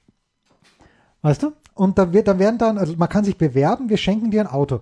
[1.23, 1.53] Weißt du?
[1.75, 4.47] Und da, wird, da werden dann, also man kann sich bewerben, wir schenken dir ein
[4.47, 4.81] Auto.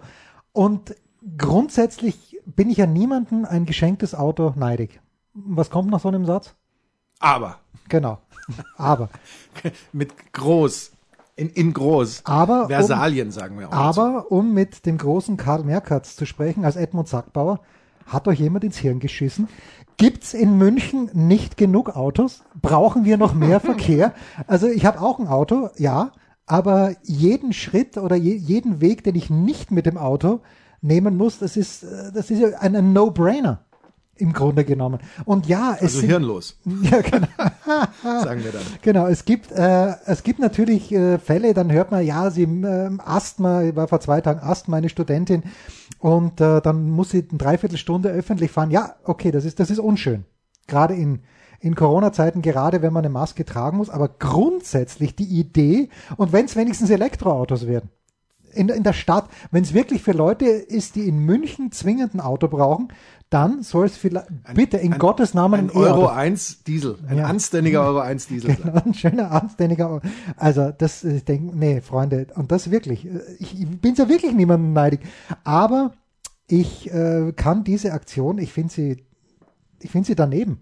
[0.53, 0.97] Und
[1.37, 5.01] grundsätzlich bin ich ja niemandem ein geschenktes Auto neidig.
[5.35, 6.55] Was kommt nach so einem Satz?
[7.21, 7.61] Aber.
[7.89, 8.19] Genau.
[8.77, 9.09] Aber.
[9.93, 10.93] Mit groß.
[11.39, 12.23] In, in groß.
[12.25, 12.67] Aber.
[12.67, 13.73] Versalien, um, sagen wir auch.
[13.73, 14.35] Aber, dazu.
[14.35, 17.61] um mit dem großen Karl Merkatz zu sprechen, als Edmund Sackbauer,
[18.07, 19.49] hat euch jemand ins Hirn geschissen?
[19.99, 22.43] Gibt's in München nicht genug Autos?
[22.61, 24.15] Brauchen wir noch mehr Verkehr?
[24.49, 26.13] Also ich habe auch ein Auto, ja,
[26.45, 30.41] aber jeden Schritt oder je, jeden Weg, den ich nicht mit dem Auto
[30.81, 33.61] nehmen muss, das ist, äh, das ist ja ein, ein No-Brainer
[34.19, 35.01] im Grunde genommen.
[35.25, 36.57] Und ja, es also sind, hirnlos.
[36.83, 37.27] Ja, genau.
[38.25, 38.63] Sagen wir dann.
[38.83, 42.91] Genau, es gibt äh, es gibt natürlich äh, Fälle, dann hört man, ja, sie äh,
[42.99, 45.43] Asthma, ich war vor zwei Tagen Asthma, eine Studentin,
[45.99, 48.71] und äh, dann muss sie eine Dreiviertelstunde öffentlich fahren.
[48.71, 50.25] Ja, okay, das ist das ist unschön.
[50.67, 51.21] Gerade in
[51.61, 56.45] in Corona-Zeiten, gerade wenn man eine Maske tragen muss, aber grundsätzlich die Idee, und wenn
[56.45, 57.91] es wenigstens Elektroautos werden,
[58.53, 62.21] in, in der Stadt, wenn es wirklich für Leute ist, die in München zwingend ein
[62.21, 62.89] Auto brauchen,
[63.31, 67.19] dann soll es vielleicht, bitte in ein, Gottes Namen ein, ein Euro 1 Diesel, ein
[67.19, 67.25] ja.
[67.25, 68.57] anständiger Euro 1 Diesel.
[68.57, 70.01] Genau, ein schöner anständiger,
[70.37, 73.07] also das, ich denke, nee, Freunde, und das wirklich,
[73.39, 75.01] ich, ich bin ja wirklich niemandem neidig,
[75.45, 75.93] aber
[76.47, 79.05] ich äh, kann diese Aktion, ich finde sie,
[79.81, 80.61] ich finde sie daneben,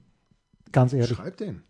[0.72, 1.16] ganz ehrlich.
[1.16, 1.62] Schreib den.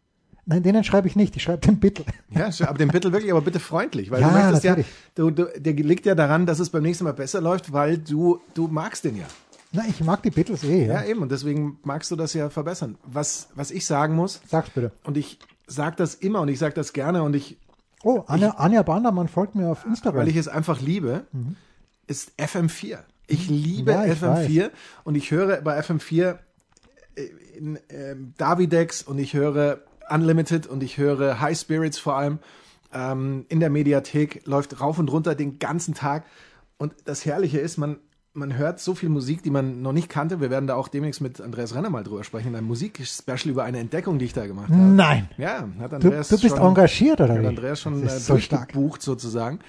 [0.48, 2.06] Nein, denen schreibe ich nicht, ich schreibe den Bittel.
[2.30, 4.86] Ja, aber den Bittel wirklich, aber bitte freundlich, weil ja, du möchtest natürlich.
[4.86, 7.98] ja, du, du, der liegt ja daran, dass es beim nächsten Mal besser läuft, weil
[7.98, 9.26] du, du magst den ja.
[9.72, 10.86] Na, ich mag die Beatles eh.
[10.86, 11.02] Ja.
[11.02, 12.96] ja, eben, und deswegen magst du das ja verbessern.
[13.04, 14.40] Was, was ich sagen muss.
[14.46, 14.92] Sag's bitte.
[15.02, 17.58] Und ich sag das immer und ich sag das gerne und ich.
[18.04, 20.20] Oh, Anja, ich, Anja Bandermann folgt mir auf Instagram.
[20.20, 21.56] Weil ich es einfach liebe, mhm.
[22.06, 22.98] ist FM4.
[23.26, 24.70] Ich liebe ja, ich FM4 weiß.
[25.02, 26.38] und ich höre bei FM4
[27.16, 27.22] äh,
[27.56, 32.38] in, äh, Davidex und ich höre Unlimited und ich höre High Spirits vor allem.
[32.92, 36.24] Ähm, in der Mediathek läuft rauf und runter den ganzen Tag.
[36.78, 37.98] Und das Herrliche ist, man,
[38.32, 40.40] man hört so viel Musik, die man noch nicht kannte.
[40.40, 43.64] Wir werden da auch demnächst mit Andreas Renner mal drüber sprechen, in einem Musikspecial über
[43.64, 44.80] eine Entdeckung, die ich da gemacht habe.
[44.80, 45.28] Nein.
[45.38, 47.34] Ja, hat Andreas du, du bist schon, engagiert, oder?
[47.34, 49.60] Hat Andreas schon äh, so durchgebucht sozusagen.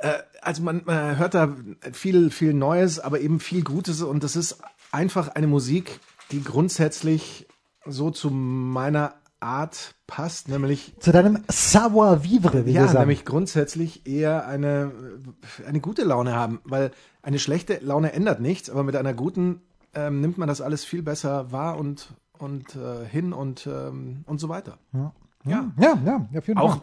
[0.00, 1.54] Äh, also man, man hört da
[1.92, 4.58] viel, viel Neues, aber eben viel Gutes und das ist
[4.92, 6.00] einfach eine Musik,
[6.30, 7.46] die grundsätzlich
[7.84, 13.00] so zu meiner Art passt, nämlich zu deinem Savoir-vivre, wie ja, wir sagen.
[13.00, 14.92] nämlich grundsätzlich eher eine
[15.66, 16.90] eine gute Laune haben, weil
[17.22, 19.62] eine schlechte Laune ändert nichts, aber mit einer guten
[19.94, 24.40] ähm, nimmt man das alles viel besser wahr und und äh, hin und ähm, und
[24.40, 24.78] so weiter.
[24.92, 25.12] Ja,
[25.44, 26.82] ja, ja, ja auf jeden auch, Fall.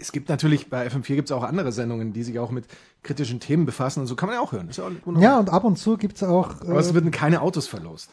[0.00, 2.66] Es gibt natürlich bei FM4 gibt es auch andere Sendungen, die sich auch mit
[3.02, 4.68] kritischen Themen befassen und so kann man ja auch hören.
[4.72, 6.62] Ja, ja, und ab und zu gibt es auch.
[6.62, 8.10] Äh, aber es werden keine Autos verlost.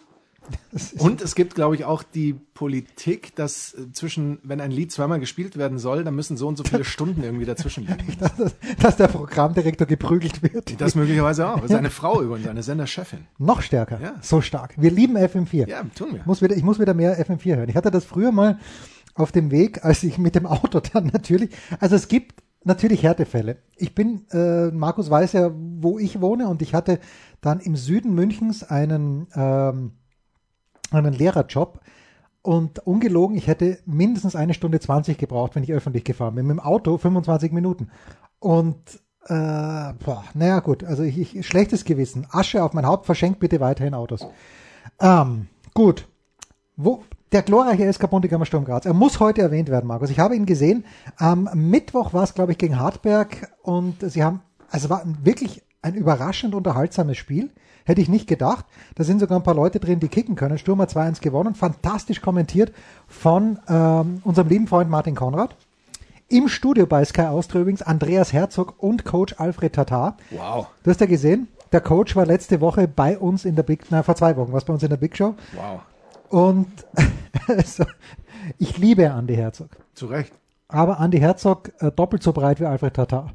[0.98, 5.20] Und es gibt, glaube ich, auch die Politik, dass äh, zwischen, wenn ein Lied zweimal
[5.20, 8.18] gespielt werden soll, dann müssen so und so viele Stunden irgendwie dazwischen liegen.
[8.20, 10.80] dass, dass der Programmdirektor geprügelt wird.
[10.80, 11.62] Das möglicherweise auch.
[11.62, 13.28] Das ist eine Frau übrigens, eine Senderchefin.
[13.38, 14.00] Noch stärker.
[14.02, 14.16] Ja.
[14.22, 14.76] So stark.
[14.78, 15.68] Wir lieben FM4.
[15.68, 16.20] Ja, tun wir.
[16.20, 17.70] Ich muss wieder, ich muss wieder mehr FM4 hören.
[17.70, 18.60] Ich hatte das früher mal
[19.16, 23.58] auf dem Weg, als ich mit dem Auto dann natürlich, also es gibt natürlich Härtefälle.
[23.78, 27.00] Ich bin, äh, Markus weiß ja, wo ich wohne und ich hatte
[27.42, 29.94] dann im Süden Münchens einen, ähm,
[30.92, 31.80] einen Lehrerjob.
[32.42, 36.48] Und ungelogen, ich hätte mindestens eine Stunde 20 gebraucht, wenn ich öffentlich gefahren bin.
[36.48, 37.90] Mit dem Auto 25 Minuten.
[38.40, 38.78] Und
[39.26, 42.26] äh, boah, naja gut, also ich, ich, schlechtes Gewissen.
[42.32, 44.26] Asche auf mein Haupt, verschenkt bitte weiterhin Autos.
[45.02, 46.08] Ähm, gut.
[46.78, 48.86] Wo, der glorreiche SK Bundegammer Sturm Graz.
[48.86, 50.10] Er muss heute erwähnt werden, Markus.
[50.10, 50.86] Ich habe ihn gesehen.
[51.18, 55.96] Am Mittwoch war es, glaube ich, gegen Hartberg und sie haben, also war wirklich ein
[55.96, 57.52] überraschend unterhaltsames Spiel.
[57.86, 58.66] Hätte ich nicht gedacht.
[58.96, 60.58] Da sind sogar ein paar Leute drin, die kicken können.
[60.58, 61.56] Sturm hat 2-1 gewonnen.
[61.56, 62.74] Fantastisch kommentiert
[63.08, 65.56] von ähm, unserem lieben Freund Martin Konrad.
[66.28, 70.18] Im Studio bei Sky Austria übrigens Andreas Herzog und Coach Alfred Tatar.
[70.32, 70.68] Wow.
[70.84, 74.04] Du hast ja gesehen, der Coach war letzte Woche bei uns in der Big, na
[74.04, 75.36] vor zwei Wochen, was bei uns in der Big Show.
[75.54, 75.80] Wow.
[76.30, 76.68] Und
[77.48, 77.86] also,
[78.58, 79.70] ich liebe Andy Herzog.
[79.94, 80.34] Zu Recht.
[80.68, 83.32] Aber Andy Herzog äh, doppelt so breit wie Alfred Tatar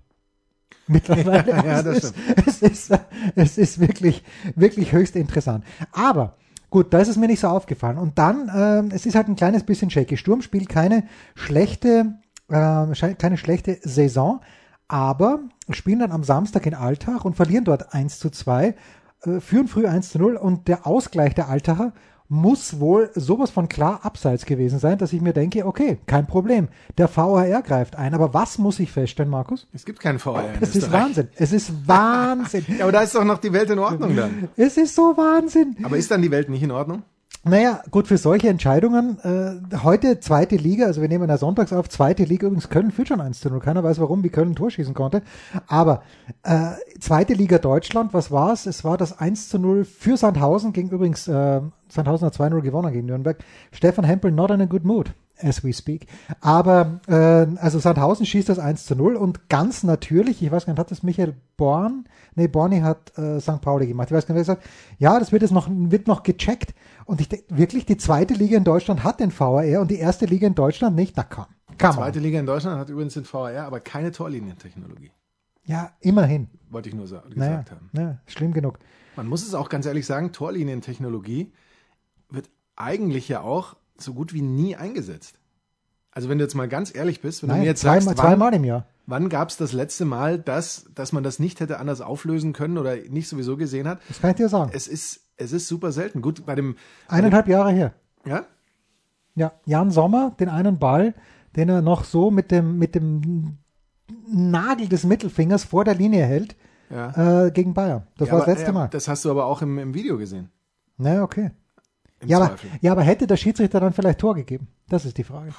[0.86, 1.50] mittlerweile.
[1.50, 2.14] ja, ja, das ist,
[2.46, 3.00] es, ist,
[3.34, 4.22] es ist wirklich,
[4.54, 5.64] wirklich höchst interessant.
[5.92, 6.36] Aber
[6.70, 7.98] gut, da ist es mir nicht so aufgefallen.
[7.98, 10.16] Und dann, äh, es ist halt ein kleines bisschen shaky.
[10.16, 11.04] Sturm spielt keine
[11.34, 12.14] schlechte
[12.52, 14.40] äh, keine schlechte Saison,
[14.88, 18.74] aber spielen dann am Samstag in Alltag und verlieren dort 1 zu 2,
[19.22, 21.92] äh, führen früh 1 zu 0 und der Ausgleich der Alltacher
[22.32, 26.68] muss wohl sowas von klar abseits gewesen sein, dass ich mir denke, okay, kein Problem.
[26.96, 28.14] Der VHR greift ein.
[28.14, 29.68] Aber was muss ich feststellen, Markus?
[29.74, 30.54] Es gibt keinen VHR.
[30.60, 31.28] Es ist Wahnsinn.
[31.36, 32.64] Es ist Wahnsinn.
[32.78, 34.48] ja, aber da ist doch noch die Welt in Ordnung dann.
[34.56, 35.76] Es ist so Wahnsinn.
[35.82, 37.02] Aber ist dann die Welt nicht in Ordnung?
[37.44, 41.88] Naja, gut, für solche Entscheidungen, äh, heute zweite Liga, also wir nehmen ja sonntags auf,
[41.88, 44.54] zweite Liga, übrigens Köln führt schon 1 zu 0, keiner weiß warum, wie Köln ein
[44.54, 45.22] Tor schießen konnte,
[45.66, 46.04] aber
[46.44, 48.66] äh, zweite Liga Deutschland, was war's?
[48.66, 52.92] Es war das 1 zu 0 für Sandhausen, gegen übrigens, äh, Sandhausen hat 2-0 gewonnen
[52.92, 53.38] gegen Nürnberg,
[53.72, 56.06] Stefan Hempel not in a good mood, as we speak,
[56.40, 60.72] aber äh, also Sandhausen schießt das 1 zu 0 und ganz natürlich, ich weiß gar
[60.72, 63.60] nicht, hat das Michael Born, nee, Borny hat äh, St.
[63.60, 66.22] Pauli gemacht, ich weiß gar nicht, wer gesagt, ja, das wird jetzt noch, wird noch
[66.22, 66.74] gecheckt,
[67.04, 70.26] und ich denke, wirklich, die zweite Liga in Deutschland hat den VAR und die erste
[70.26, 71.16] Liga in Deutschland nicht.
[71.16, 71.46] Da kann.
[71.78, 75.10] kann die zweite Liga in Deutschland hat übrigens den VAR, aber keine Torlinientechnologie.
[75.64, 76.48] Ja, immerhin.
[76.70, 77.90] Wollte ich nur so, gesagt naja, haben.
[77.92, 78.78] Naja, schlimm genug.
[79.16, 81.52] Man muss es auch ganz ehrlich sagen, Torlinientechnologie
[82.30, 85.38] wird eigentlich ja auch so gut wie nie eingesetzt.
[86.10, 88.18] Also wenn du jetzt mal ganz ehrlich bist, wenn Nein, du mir jetzt zweimal, sagst,
[88.18, 88.86] zweimal im Jahr.
[89.06, 92.78] Wann gab es das letzte Mal, dass, dass man das nicht hätte anders auflösen können
[92.78, 94.00] oder nicht sowieso gesehen hat?
[94.08, 94.70] Das kann ich dir sagen.
[94.74, 96.20] Es ist, es ist super selten.
[96.20, 96.76] Gut, bei dem.
[97.08, 97.94] Eineinhalb Jahre her.
[98.26, 98.44] Ja?
[99.34, 101.14] Ja, Jan Sommer, den einen Ball,
[101.56, 103.56] den er noch so mit dem, mit dem
[104.28, 106.54] Nagel des Mittelfingers vor der Linie hält,
[106.90, 107.46] ja.
[107.46, 108.06] äh, gegen Bayern.
[108.18, 108.88] Das ja, war das aber, letzte ja, Mal.
[108.88, 110.50] Das hast du aber auch im, im Video gesehen.
[110.98, 111.50] Na, okay.
[112.24, 114.68] Ja aber, ja, aber hätte der Schiedsrichter dann vielleicht Tor gegeben?
[114.88, 115.52] Das ist die Frage.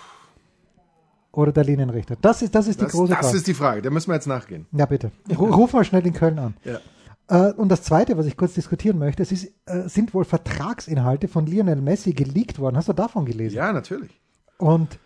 [1.31, 2.15] Oder der Linienrichter.
[2.21, 3.37] Das ist, das ist die Das, große das Frage.
[3.37, 3.81] ist die Frage.
[3.81, 4.67] Da müssen wir jetzt nachgehen.
[4.71, 5.11] ja, bitte.
[5.29, 6.53] Ru- Ruf mal schnell in Köln an.
[6.63, 6.79] Ja.
[7.27, 11.27] Äh, und das Zweite, was ich kurz diskutieren möchte, es ist, äh, sind wohl Vertragsinhalte
[11.27, 12.77] von Lionel Messi geleakt worden.
[12.77, 13.55] Hast du davon gelesen?
[13.55, 14.11] Ja, natürlich.
[14.57, 14.99] Und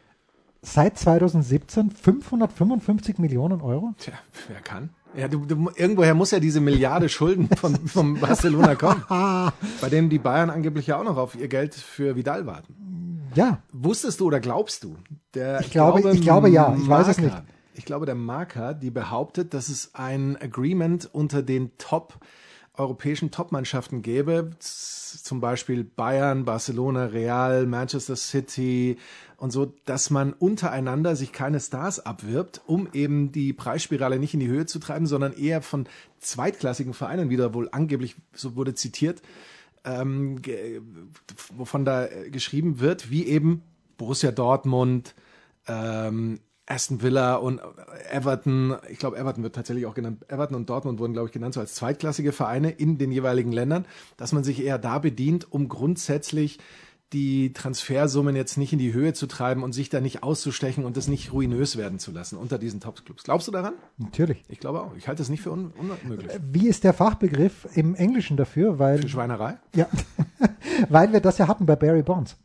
[0.62, 3.93] seit 2017 555 Millionen Euro?
[3.98, 4.13] Tja,
[4.50, 4.89] wer kann?
[5.15, 9.04] Ja, du, du, irgendwoher muss ja diese Milliarde Schulden von, von Barcelona kommen,
[9.82, 13.22] bei denen die Bayern angeblich ja auch noch auf ihr Geld für Vidal warten.
[13.34, 14.96] Ja, Wusstest du oder glaubst du?
[15.34, 17.43] Der, Ich glaube- ich glaube ja, ich weiß es Marca-
[17.74, 22.15] Ich glaube, der Marker, die behauptet, dass es ein Agreement unter den Top
[22.76, 28.98] europäischen Topmannschaften gäbe, zum Beispiel Bayern, Barcelona, Real, Manchester City
[29.38, 34.39] und so, dass man untereinander sich keine Stars abwirbt, um eben die Preisspirale nicht in
[34.39, 35.88] die Höhe zu treiben, sondern eher von
[36.19, 39.21] zweitklassigen Vereinen wieder wohl angeblich, so wurde zitiert,
[39.86, 40.41] ähm,
[41.56, 43.62] wovon da äh, geschrieben wird, wie eben
[43.97, 45.13] Borussia Dortmund,
[45.67, 47.62] ähm, Aston Villa und
[48.12, 51.54] Everton, ich glaube Everton wird tatsächlich auch genannt, Everton und Dortmund wurden, glaube ich, genannt
[51.54, 53.86] so als zweitklassige Vereine in den jeweiligen Ländern,
[54.17, 56.60] dass man sich eher da bedient, um grundsätzlich
[57.13, 60.98] die Transfersummen jetzt nicht in die Höhe zu treiben und sich da nicht auszustechen und
[60.98, 63.24] das nicht ruinös werden zu lassen unter diesen Top-Clubs.
[63.24, 63.74] Glaubst du daran?
[63.98, 64.43] natürlich.
[64.50, 64.96] Ich glaube auch.
[64.98, 66.32] Ich halte das nicht für un unmöglich.
[66.52, 68.78] Wie ist der Fachbegriff im Englischen dafür?
[68.80, 69.58] Weil, Für Schweinerei?
[69.74, 69.88] ja,
[70.89, 72.38] weil wir das ja hatten bei Barry Bonds.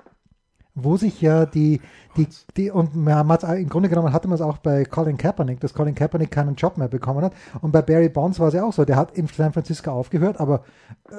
[0.75, 1.81] Wo sich ja die,
[2.17, 5.61] die, die, und man hat im Grunde genommen hatte man es auch bei Colin Kaepernick,
[5.61, 7.35] dass Colin Kaepernick keinen Job mehr bekommen hat.
[7.61, 10.41] Und bei Barry Bonds war es ja auch so, der hat in San Francisco aufgehört,
[10.41, 10.65] aber
[11.11, 11.17] äh,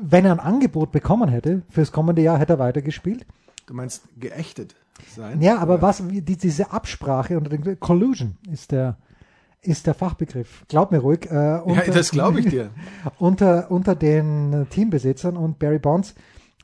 [0.00, 3.26] wenn er ein Angebot bekommen hätte fürs kommende Jahr, hätte er weitergespielt.
[3.66, 4.76] Du meinst geächtet
[5.16, 5.42] sein?
[5.42, 8.98] Ja, aber Oder- was, die, diese Absprache unter den Collusion ist der,
[9.62, 10.64] ist der Fachbegriff.
[10.68, 11.28] Glaub mir ruhig.
[11.28, 12.70] Äh, Ja, unter- das glaube ich dir.
[13.18, 16.14] unter, unter den Teambesitzern und Barry Bonds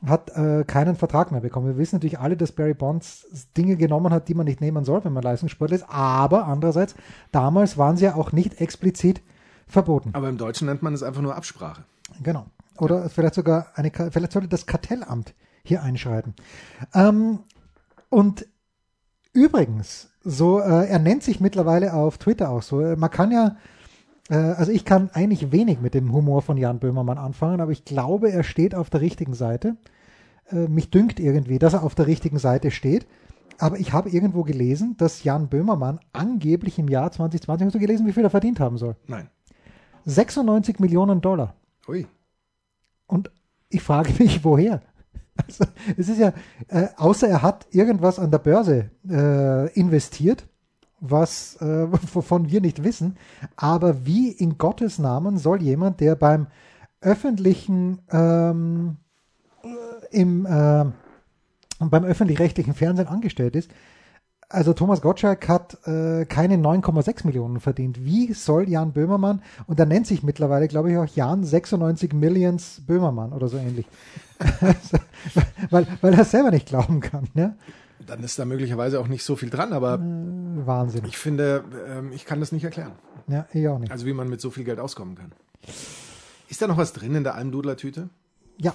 [0.05, 1.67] hat äh, keinen Vertrag mehr bekommen.
[1.67, 5.03] Wir wissen natürlich alle, dass Barry Bonds Dinge genommen hat, die man nicht nehmen soll,
[5.05, 5.89] wenn man Leistungssportler ist.
[5.89, 6.95] Aber andererseits,
[7.31, 9.21] damals waren sie ja auch nicht explizit
[9.67, 10.09] verboten.
[10.13, 11.83] Aber im Deutschen nennt man es einfach nur Absprache.
[12.21, 12.47] Genau.
[12.77, 16.33] Oder vielleicht sogar eine, vielleicht sollte das Kartellamt hier einschreiten.
[16.93, 17.39] Ähm,
[18.09, 18.45] und
[19.31, 22.77] übrigens, so, äh, er nennt sich mittlerweile auf Twitter auch so.
[22.77, 23.57] Man kann ja,
[24.33, 28.31] also ich kann eigentlich wenig mit dem Humor von Jan Böhmermann anfangen, aber ich glaube,
[28.31, 29.75] er steht auf der richtigen Seite.
[30.49, 33.05] Äh, mich dünkt irgendwie, dass er auf der richtigen Seite steht.
[33.59, 38.07] Aber ich habe irgendwo gelesen, dass Jan Böhmermann angeblich im Jahr 2020, hast du gelesen,
[38.07, 38.95] wie viel er verdient haben soll?
[39.07, 39.29] Nein.
[40.05, 41.55] 96 Millionen Dollar.
[41.87, 42.07] Ui.
[43.07, 43.31] Und
[43.69, 44.81] ich frage mich, woher?
[45.35, 45.65] Also,
[45.97, 46.33] es ist ja,
[46.67, 50.47] äh, außer er hat irgendwas an der Börse äh, investiert,
[51.03, 53.17] was äh, wovon wir nicht wissen.
[53.55, 56.47] Aber wie in Gottes Namen soll jemand, der beim
[57.01, 58.97] öffentlichen ähm,
[59.63, 60.85] äh, im äh,
[61.79, 63.69] beim öffentlich-rechtlichen Fernsehen angestellt ist,
[64.53, 68.05] also Thomas Gottschalk hat äh, keine 9,6 Millionen verdient.
[68.05, 72.81] Wie soll Jan Böhmermann, und er nennt sich mittlerweile, glaube ich, auch Jan 96 Millions
[72.85, 73.87] Böhmermann oder so ähnlich.
[75.71, 77.27] weil, weil er es selber nicht glauben kann.
[77.33, 77.55] Ne?
[78.05, 81.05] Dann ist da möglicherweise auch nicht so viel dran, aber Wahnsinn.
[81.05, 82.93] ich finde, ähm, ich kann das nicht erklären.
[83.27, 83.91] Ja, ich auch nicht.
[83.91, 85.31] Also wie man mit so viel Geld auskommen kann.
[86.49, 88.09] Ist da noch was drin in der Almdudler-Tüte?
[88.57, 88.73] Ja,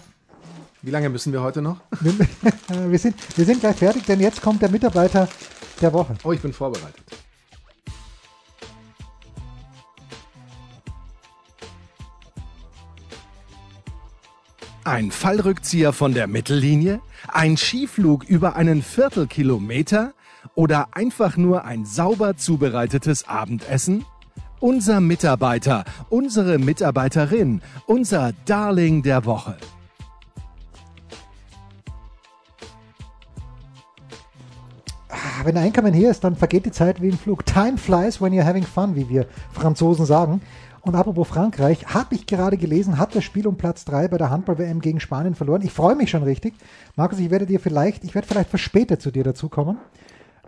[0.82, 1.80] Wie lange müssen wir heute noch?
[2.02, 5.28] äh, wir, sind, wir sind gleich fertig, denn jetzt kommt der Mitarbeiter
[5.80, 6.14] der Woche.
[6.24, 7.02] Oh, ich bin vorbereitet.
[14.88, 17.01] Ein Fallrückzieher von der Mittellinie?
[17.31, 20.14] Ein Skiflug über einen Viertelkilometer?
[20.55, 24.07] Oder einfach nur ein sauber zubereitetes Abendessen?
[24.61, 29.59] Unser Mitarbeiter, unsere Mitarbeiterin, unser Darling der Woche.
[35.11, 37.44] Ah, Wenn ein Einkommen hier ist, dann vergeht die Zeit wie im Flug.
[37.44, 40.40] Time flies when you're having fun, wie wir Franzosen sagen.
[40.82, 44.30] Und apropos Frankreich, habe ich gerade gelesen, hat das Spiel um Platz 3 bei der
[44.30, 45.62] Handball-WM gegen Spanien verloren.
[45.62, 46.54] Ich freue mich schon richtig.
[46.96, 49.78] Markus, ich werde dir vielleicht, ich werde vielleicht verspätet zu dir dazukommen,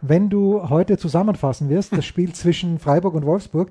[0.01, 3.71] wenn du heute zusammenfassen wirst, das Spiel zwischen Freiburg und Wolfsburg.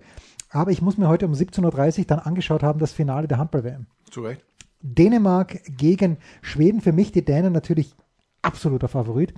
[0.52, 3.86] Aber ich muss mir heute um 17.30 Uhr dann angeschaut haben, das Finale der Handball-WM.
[4.10, 4.44] Zu Recht.
[4.82, 6.82] Dänemark gegen Schweden.
[6.82, 7.94] Für mich die Dänen natürlich
[8.42, 9.34] absoluter Favorit.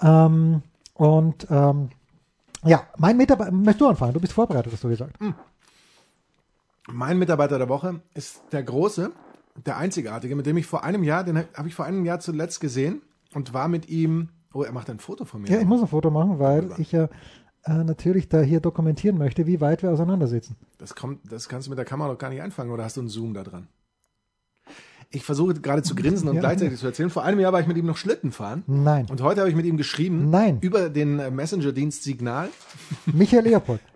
[0.00, 0.62] Ähm,
[0.94, 1.88] und ähm,
[2.64, 4.14] ja, mein Mitarbeiter, möchtest du anfangen?
[4.14, 5.16] Du bist vorbereitet, hast du gesagt.
[6.88, 9.10] Mein Mitarbeiter der Woche ist der Große,
[9.64, 12.60] der Einzigartige, mit dem ich vor einem Jahr, den habe ich vor einem Jahr zuletzt
[12.60, 13.02] gesehen
[13.34, 14.28] und war mit ihm.
[14.52, 15.48] Oh, er macht ein Foto von mir.
[15.50, 17.08] Ja, ich muss ein Foto machen, weil ich ja
[17.64, 20.56] äh, natürlich da hier dokumentieren möchte, wie weit wir auseinandersitzen.
[20.78, 23.00] Das kommt, das kannst du mit der Kamera noch gar nicht einfangen, oder hast du
[23.00, 23.66] einen Zoom da dran?
[25.10, 26.40] Ich versuche gerade zu grinsen und Ja.
[26.40, 27.10] gleichzeitig zu erzählen.
[27.10, 28.64] Vor einem Jahr war ich mit ihm noch Schlitten fahren.
[28.66, 29.06] Nein.
[29.10, 30.30] Und heute habe ich mit ihm geschrieben.
[30.30, 30.58] Nein.
[30.62, 32.48] Über den äh, Messenger-Dienst Signal.
[33.06, 33.80] Michael Leopold.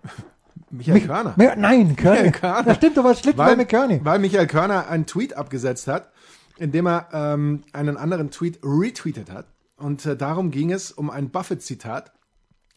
[0.70, 1.34] Michael Körner.
[1.36, 2.22] Mi- Nein, Körny.
[2.22, 2.62] Michael Körner.
[2.64, 4.00] Das stimmt, du warst Schlitten bei McCurney.
[4.04, 6.10] weil Michael Körner einen Tweet abgesetzt hat,
[6.58, 9.46] in dem er ähm, einen anderen Tweet retweetet hat.
[9.76, 12.12] Und äh, darum ging es um ein Buffett-Zitat,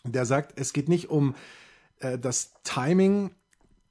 [0.06, 1.36] der sagt, es geht nicht um
[2.00, 3.32] äh, das Timing,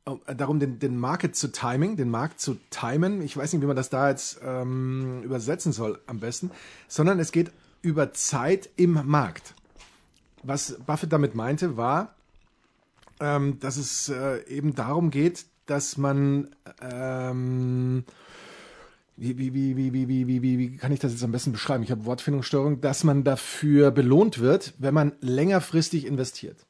[0.06, 3.20] äh, darum den, den Market zu timing, den Markt zu timen.
[3.22, 6.50] Ich weiß nicht, wie man das da jetzt ähm, übersetzen soll am besten,
[6.88, 7.50] sondern es geht
[7.82, 9.54] über Zeit im Markt.
[10.42, 12.14] Was Buffett damit meinte, war,
[13.22, 18.04] ähm, dass es äh, eben darum geht, dass man ähm,
[19.16, 21.84] wie, wie, wie, wie, wie, wie, wie, wie, kann ich das jetzt am besten beschreiben?
[21.84, 26.66] Ich habe Wortfindungsstörung, dass man dafür belohnt wird, wenn man längerfristig investiert.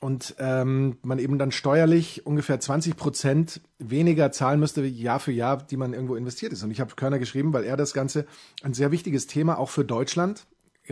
[0.00, 5.58] Und ähm, man eben dann steuerlich ungefähr 20 Prozent weniger zahlen müsste Jahr für Jahr,
[5.58, 6.62] die man irgendwo investiert ist.
[6.62, 8.26] Und ich habe Körner geschrieben, weil er das Ganze
[8.62, 10.46] ein sehr wichtiges Thema auch für Deutschland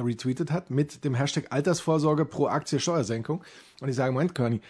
[0.04, 3.42] retweetet hat mit dem Hashtag Altersvorsorge pro Aktie Steuersenkung.
[3.80, 4.60] Und ich sage, Moment, Körny,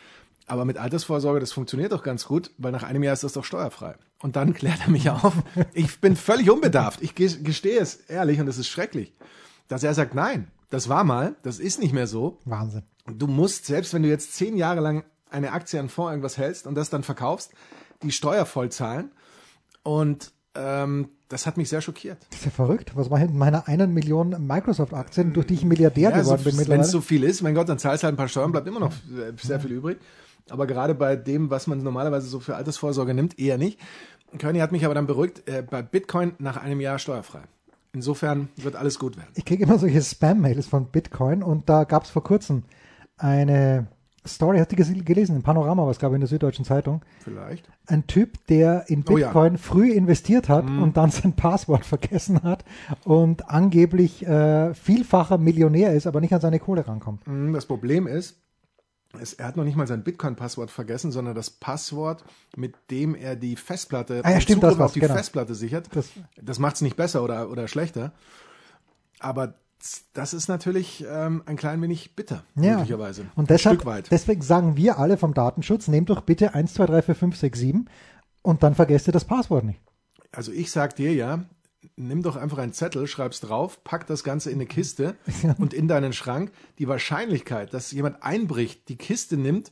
[0.47, 3.45] aber mit Altersvorsorge, das funktioniert doch ganz gut, weil nach einem Jahr ist das doch
[3.45, 3.95] steuerfrei.
[4.21, 5.35] Und dann klärt er mich auf.
[5.75, 7.03] Ich bin völlig unbedarft.
[7.03, 9.13] Ich ges- gestehe es ehrlich und es ist schrecklich,
[9.69, 12.39] dass er sagt, nein, das war mal, das ist nicht mehr so.
[12.45, 12.83] Wahnsinn.
[13.07, 16.67] Du musst, selbst wenn du jetzt zehn Jahre lang eine Aktie an Fonds irgendwas hältst
[16.67, 17.53] und das dann verkaufst,
[18.03, 19.11] die Steuer voll zahlen.
[19.83, 22.19] Und ähm, das hat mich sehr schockiert.
[22.31, 22.93] Das ist ja verrückt.
[22.95, 26.57] Was mache ich mit meiner einen Million Microsoft-Aktien, durch die ich Milliardär Ja, so, geworden
[26.57, 28.53] bin wenn es so viel ist, mein Gott, dann zahlst du halt ein paar Steuern,
[28.53, 29.99] bleibt immer noch äh, sehr viel übrig.
[30.49, 33.81] Aber gerade bei dem, was man normalerweise so für Altersvorsorge nimmt, eher nicht.
[34.39, 37.43] Körny hat mich aber dann beruhigt, äh, bei Bitcoin nach einem Jahr steuerfrei.
[37.93, 39.31] Insofern wird alles gut werden.
[39.35, 42.63] ich kriege immer solche Spam-Mails von Bitcoin und da gab es vor kurzem
[43.17, 43.87] eine
[44.27, 47.03] Story, hast du ges- gelesen, im Panorama, was glaube ich in der Süddeutschen Zeitung.
[47.21, 47.69] Vielleicht.
[47.87, 49.27] Ein Typ, der in Oh ja.
[49.29, 50.83] Bitcoin früh investiert hat Mhm.
[50.83, 52.65] und dann sein Passwort vergessen hat
[53.05, 57.27] und angeblich äh, vielfacher Millionär ist, aber nicht an seine Kohle rankommt.
[57.27, 58.39] Mm, Das Problem ist,
[59.19, 62.23] es, er hat noch nicht mal sein Bitcoin-Passwort vergessen, sondern das Passwort,
[62.57, 65.15] mit dem er die Festplatte, Ah ja, stimmt, Zugriff auf die genau.
[65.15, 65.89] Festplatte sichert.
[65.95, 66.11] Das-
[66.43, 68.13] Das, macht es nicht besser oder, oder schlechter.
[69.19, 69.55] Aber
[70.15, 72.73] das ist natürlich ähm, ein klein wenig bitter, Ja.
[72.79, 73.27] möglicherweise.
[73.37, 74.11] Und deshalb, Stück weit.
[74.11, 77.59] deswegen sagen wir alle vom Datenschutz, nehmt doch bitte 1, 2, 3, 4, 5, 6,
[77.59, 77.89] 7
[78.43, 79.81] und dann vergesst ihr das Passwort nicht.
[80.33, 81.45] Also ich sag dir ja,
[81.97, 85.17] nimm doch einfach einen Zettel, schreib's drauf, pack das Ganze in eine Kiste
[85.59, 86.51] und in deinen Schrank.
[86.79, 89.71] Die Wahrscheinlichkeit, dass jemand einbricht, die Kiste nimmt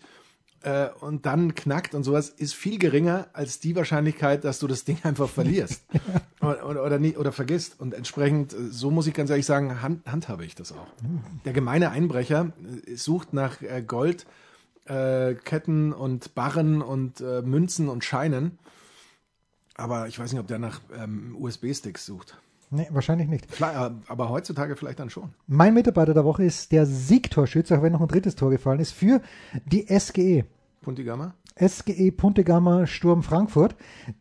[0.64, 4.85] äh, und dann knackt und sowas, ist viel geringer als die Wahrscheinlichkeit, dass du das
[4.85, 5.85] Ding einfach verlierst
[6.40, 7.81] oder, oder, oder, nie, oder vergisst.
[7.81, 10.87] Und entsprechend, äh, so muss ich ganz ehrlich sagen, hand, handhabe ich das auch.
[11.44, 12.53] Der gemeine Einbrecher
[12.87, 14.27] äh, sucht nach äh, Gold,
[14.87, 18.59] äh, Ketten und Barren und äh, Münzen und Scheinen.
[19.77, 22.39] Aber ich weiß nicht, ob der nach ähm, USB-Sticks sucht.
[22.71, 23.51] Nee, wahrscheinlich nicht.
[23.51, 25.31] Klar, aber heutzutage vielleicht dann schon.
[25.47, 28.93] Mein Mitarbeiter der Woche ist der Siegtorschütze, auch wenn noch ein drittes Tor gefallen ist,
[28.93, 29.21] für
[29.67, 30.45] die SGE.
[30.83, 31.35] Puntigamma?
[31.57, 33.77] SGE Puntegammer Sturm Frankfurt,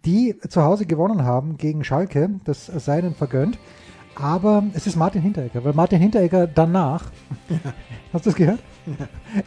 [0.06, 2.40] die zu Hause gewonnen haben gegen Schalke.
[2.44, 3.58] Das sei ihnen vergönnt.
[4.16, 7.06] Aber es ist Martin Hinteregger, weil Martin Hinteregger danach,
[8.14, 8.60] hast du es gehört?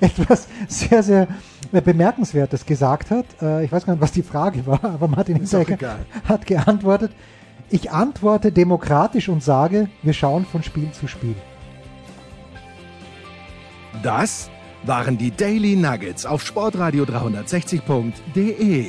[0.00, 1.28] Etwas sehr, sehr
[1.70, 3.26] Bemerkenswertes gesagt hat.
[3.40, 7.12] Äh, ich weiß gar nicht, was die Frage war, aber Martin Ist Hinteregger hat geantwortet.
[7.68, 11.34] Ich antworte demokratisch und sage, wir schauen von Spiel zu Spiel.
[14.02, 14.50] Das
[14.84, 18.86] waren die Daily Nuggets auf Sportradio 360.de.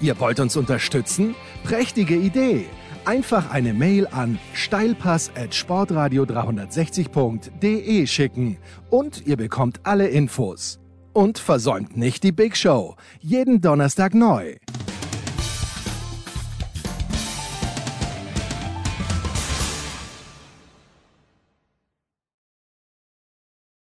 [0.00, 1.34] Ihr wollt uns unterstützen?
[1.64, 2.66] Prächtige Idee!
[3.04, 8.58] Einfach eine Mail an steilpass at sportradio 360.de schicken
[8.90, 10.78] und ihr bekommt alle Infos.
[11.12, 12.94] Und versäumt nicht die Big Show.
[13.20, 14.56] Jeden Donnerstag neu.